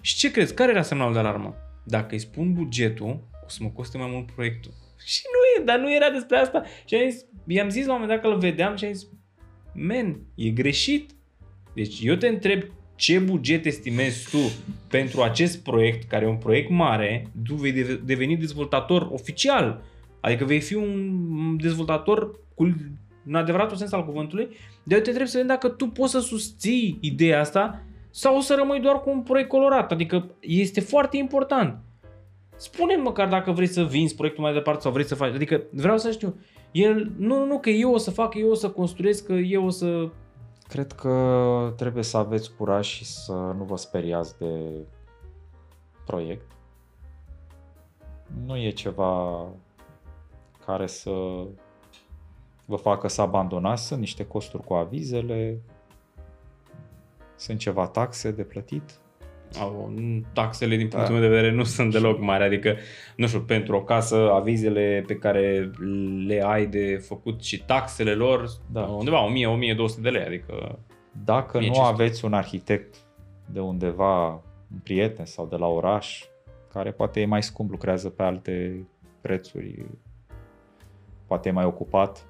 [0.00, 0.54] Și ce crezi?
[0.54, 1.54] Care era semnalul de alarmă?
[1.84, 4.72] Dacă îi spun bugetul, o să mă coste mai mult proiectul.
[5.12, 6.62] Și nu e, dar nu era despre asta.
[6.84, 9.08] Și am zis, i-am zis la un moment dat că îl vedeam și am zis,
[9.74, 11.10] men, e greșit.
[11.74, 12.62] Deci eu te întreb
[12.94, 14.38] ce buget estimezi tu
[14.88, 19.82] pentru acest proiect, care e un proiect mare, tu vei deveni dezvoltator oficial.
[20.20, 22.74] Adică vei fi un dezvoltator cu
[23.26, 24.48] în adevăratul sens al cuvântului,
[24.82, 28.40] de eu te întreb să vedem dacă tu poți să susții ideea asta sau o
[28.40, 29.92] să rămâi doar cu un proiect colorat.
[29.92, 31.78] Adică este foarte important
[32.60, 35.34] spune măcar dacă vrei să vinzi proiectul mai departe sau vrei să faci.
[35.34, 36.38] Adică vreau să știu.
[36.70, 39.64] El, nu, nu, nu, că eu o să fac, eu o să construiesc, că eu
[39.64, 40.10] o să...
[40.68, 44.70] Cred că trebuie să aveți curaj și să nu vă speriați de
[46.06, 46.50] proiect.
[48.46, 49.46] Nu e ceva
[50.66, 51.10] care să
[52.64, 53.86] vă facă să abandonați.
[53.86, 55.60] Sunt niște costuri cu avizele,
[57.36, 59.00] sunt ceva taxe de plătit
[59.58, 59.92] au,
[60.32, 61.20] taxele din punctul da.
[61.20, 62.76] meu de vedere nu sunt deloc mari, adică,
[63.16, 65.70] nu știu, pentru o casă, avizele pe care
[66.26, 68.80] le ai de făcut și taxele lor, da.
[68.80, 69.26] undeva
[69.96, 70.78] 1000-1200 de lei, adică...
[71.24, 71.88] Dacă nu 500.
[71.88, 72.96] aveți un arhitect
[73.46, 74.28] de undeva,
[74.72, 76.24] un prieten sau de la oraș,
[76.72, 78.86] care poate e mai scump, lucrează pe alte
[79.20, 79.86] prețuri,
[81.26, 82.26] poate e mai ocupat,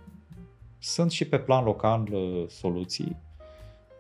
[0.79, 3.17] sunt și pe plan local uh, soluții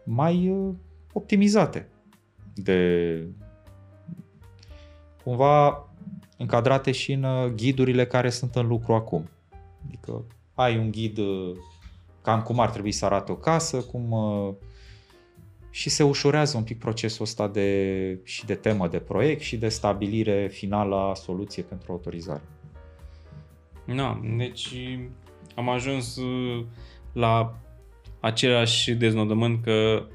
[0.05, 0.75] mai uh,
[1.13, 1.89] optimizate
[2.63, 3.27] de
[5.25, 5.89] cumva
[6.37, 9.29] încadrate și în uh, ghidurile care sunt în lucru acum.
[9.87, 11.57] Adică ai un ghid uh,
[12.23, 14.55] cam cum ar trebui să arate o casă, cum uh,
[15.71, 19.69] și se ușurează un pic procesul ăsta de, și de temă de proiect și de
[19.69, 22.43] stabilire finală a soluției pentru autorizare.
[23.97, 24.75] Da, deci
[25.55, 26.65] am ajuns uh,
[27.13, 27.59] la
[28.21, 30.07] același deznodământ că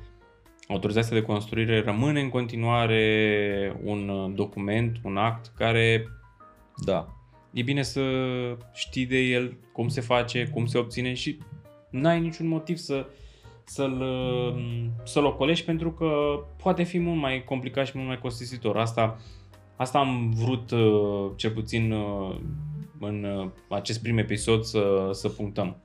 [0.67, 6.07] autorizația de construire rămâne în continuare un uh, document, un act care
[6.85, 7.07] da.
[7.51, 8.01] e bine să
[8.73, 11.37] știi de el cum se face, cum se obține și
[11.89, 13.05] n-ai niciun motiv să
[13.67, 18.77] să-l, uh, să-l ocolești pentru că poate fi mult mai complicat și mult mai costisitor.
[18.77, 19.19] Asta,
[19.75, 21.93] asta am vrut uh, cel puțin
[22.99, 25.77] în acest prim episod să, să punctăm.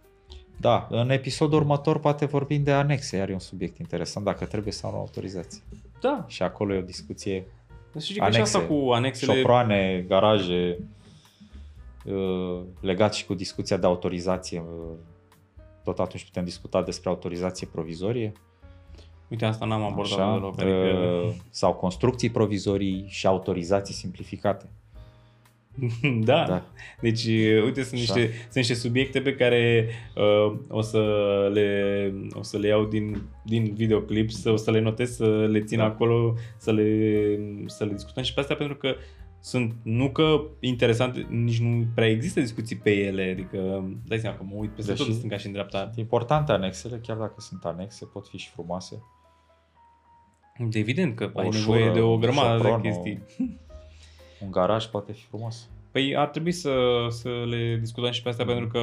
[0.60, 4.72] Da, în episodul următor poate vorbim de anexe, iar e un subiect interesant, dacă trebuie
[4.72, 5.62] sau nu autorizație.
[6.00, 6.24] Da.
[6.26, 7.46] Și acolo e o discuție
[7.98, 9.34] și că anexe, și asta cu anexele...
[9.34, 10.78] Șoproane, garaje,
[12.04, 14.58] uh, legat și cu discuția de autorizație.
[14.58, 14.96] Uh,
[15.84, 18.32] tot atunci putem discuta despre autorizație provizorie.
[19.28, 20.60] Uite, asta n-am abordat Așa, deloc.
[20.60, 20.76] Adică...
[21.26, 24.68] Uh, sau construcții provizorii și autorizații simplificate.
[26.30, 26.44] da.
[26.46, 26.64] da.
[27.00, 27.26] Deci,
[27.64, 31.00] uite, sunt niște, sunt niște subiecte pe care uh, o, să
[31.52, 35.60] le, o să le iau din, din videoclip, să, o să le notez, să le
[35.60, 35.84] țin da.
[35.84, 38.94] acolo, să le, să le discutăm și pe astea pentru că
[39.40, 44.42] sunt, nu că interesante, nici nu prea există discuții pe ele, adică dai seama că
[44.42, 45.90] mă uit peste tot în stânga și în dreapta.
[45.94, 49.02] Importante anexele, chiar dacă sunt anexe, pot fi și frumoase.
[50.68, 53.22] De evident că o ai nevoie de o grămadă de chestii.
[54.44, 55.68] Un garaj poate fi frumos.
[55.90, 56.72] Păi ar trebui să,
[57.08, 58.80] să le discutăm și pe astea pentru că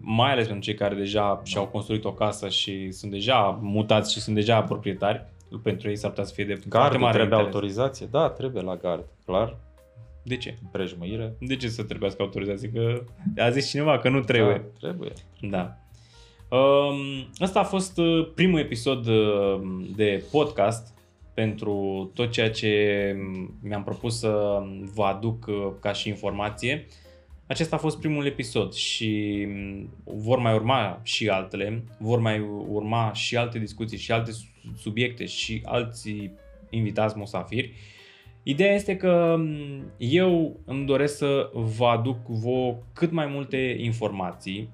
[0.00, 4.20] mai ales pentru cei care deja și-au construit o casă și sunt deja mutați și
[4.20, 5.24] sunt deja proprietari,
[5.62, 7.54] pentru ei s-ar putea să fie de foarte mare trebuie interes.
[7.54, 8.08] autorizație?
[8.10, 9.56] Da, trebuie la gard, clar.
[10.22, 10.58] De ce?
[10.72, 11.36] Prejmuire.
[11.38, 12.68] De ce să trebuiască autorizație?
[12.68, 13.02] Că
[13.36, 14.54] a zis cineva că nu trebuie.
[14.54, 15.12] Da, trebuie.
[15.40, 15.76] Da.
[16.56, 19.60] Um, ăsta a fost uh, primul episod uh,
[19.96, 20.93] de podcast
[21.34, 23.16] pentru tot ceea ce
[23.62, 24.62] mi-am propus să
[24.94, 26.86] vă aduc uh, ca și informație.
[27.46, 33.12] Acesta a fost primul episod și mm, vor mai urma și altele, vor mai urma
[33.12, 34.30] și alte discuții și alte
[34.76, 36.30] subiecte și alți
[36.70, 37.72] invitați musafiri.
[38.42, 44.68] Ideea este că mm, eu îmi doresc să vă aduc vouă cât mai multe informații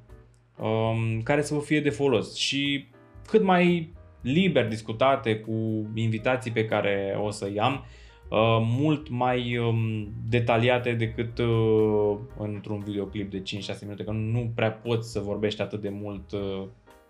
[0.58, 2.86] um, care să vă fie de folos și
[3.26, 5.52] cât mai liber discutate cu
[5.94, 7.84] invitații pe care o să i-am,
[8.28, 13.42] uh, mult mai um, detaliate decât uh, într-un videoclip de 5-6
[13.82, 16.62] minute, că nu prea poți să vorbești atât de mult uh,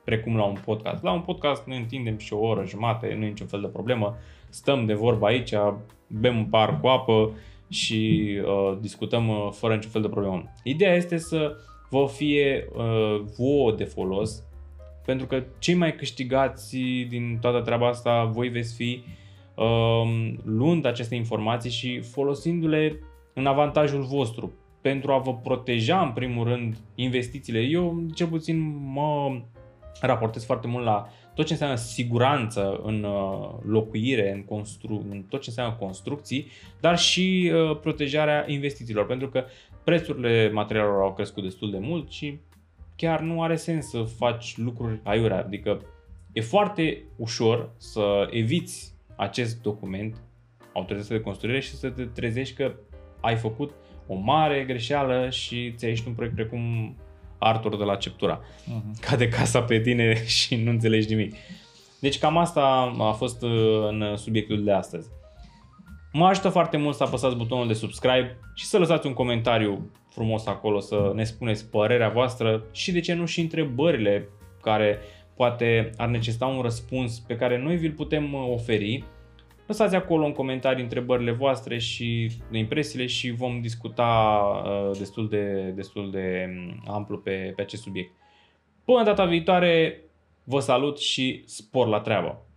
[0.05, 1.03] precum la un podcast.
[1.03, 4.17] La un podcast ne întindem și o oră jumate, nu e niciun fel de problemă,
[4.49, 5.53] stăm de vorba aici,
[6.07, 7.33] bem un par cu apă
[7.69, 10.45] și uh, discutăm uh, fără niciun fel de problemă.
[10.63, 11.57] Ideea este să
[11.91, 14.45] vă fie uh, vouă de folos
[15.05, 16.77] pentru că cei mai câștigați
[17.09, 19.03] din toată treaba asta voi veți fi
[19.55, 22.99] um, luând aceste informații și folosindu-le
[23.35, 27.61] în avantajul vostru pentru a vă proteja în primul rând investițiile.
[27.61, 29.41] Eu cel puțin mă
[30.01, 35.41] raportez foarte mult la tot ce înseamnă siguranță în uh, locuire, în, constru- în tot
[35.41, 36.47] ce înseamnă construcții,
[36.81, 39.45] dar și uh, protejarea investițiilor, pentru că
[39.85, 42.39] prețurile materialelor au crescut destul de mult și
[43.01, 45.39] chiar nu are sens să faci lucruri aiurea.
[45.39, 45.81] Adică
[46.33, 50.17] e foarte ușor să eviți acest document,
[50.73, 52.75] autorizația de construire și să te trezești că
[53.21, 53.73] ai făcut
[54.07, 56.97] o mare greșeală și ți-ai ieșit un proiect precum
[57.39, 58.41] Artur de la Ceptura.
[58.41, 59.01] Uh-huh.
[59.01, 61.35] Cade casa pe tine și nu înțelegi nimic.
[62.01, 65.09] Deci cam asta a fost uh, în subiectul de astăzi.
[66.13, 70.47] Mă ajută foarte mult să apăsați butonul de subscribe și să lăsați un comentariu frumos
[70.47, 74.29] acolo să ne spuneți părerea voastră și de ce nu și întrebările
[74.63, 74.99] care
[75.37, 79.05] poate ar necesita un răspuns pe care noi vi-l putem uh, oferi.
[79.67, 86.11] Lăsați acolo în comentarii întrebările voastre și impresiile și vom discuta uh, destul de, destul
[86.11, 88.13] de um, amplu pe, pe acest subiect.
[88.85, 90.01] Până data viitoare,
[90.45, 92.50] vă salut și spor la treabă!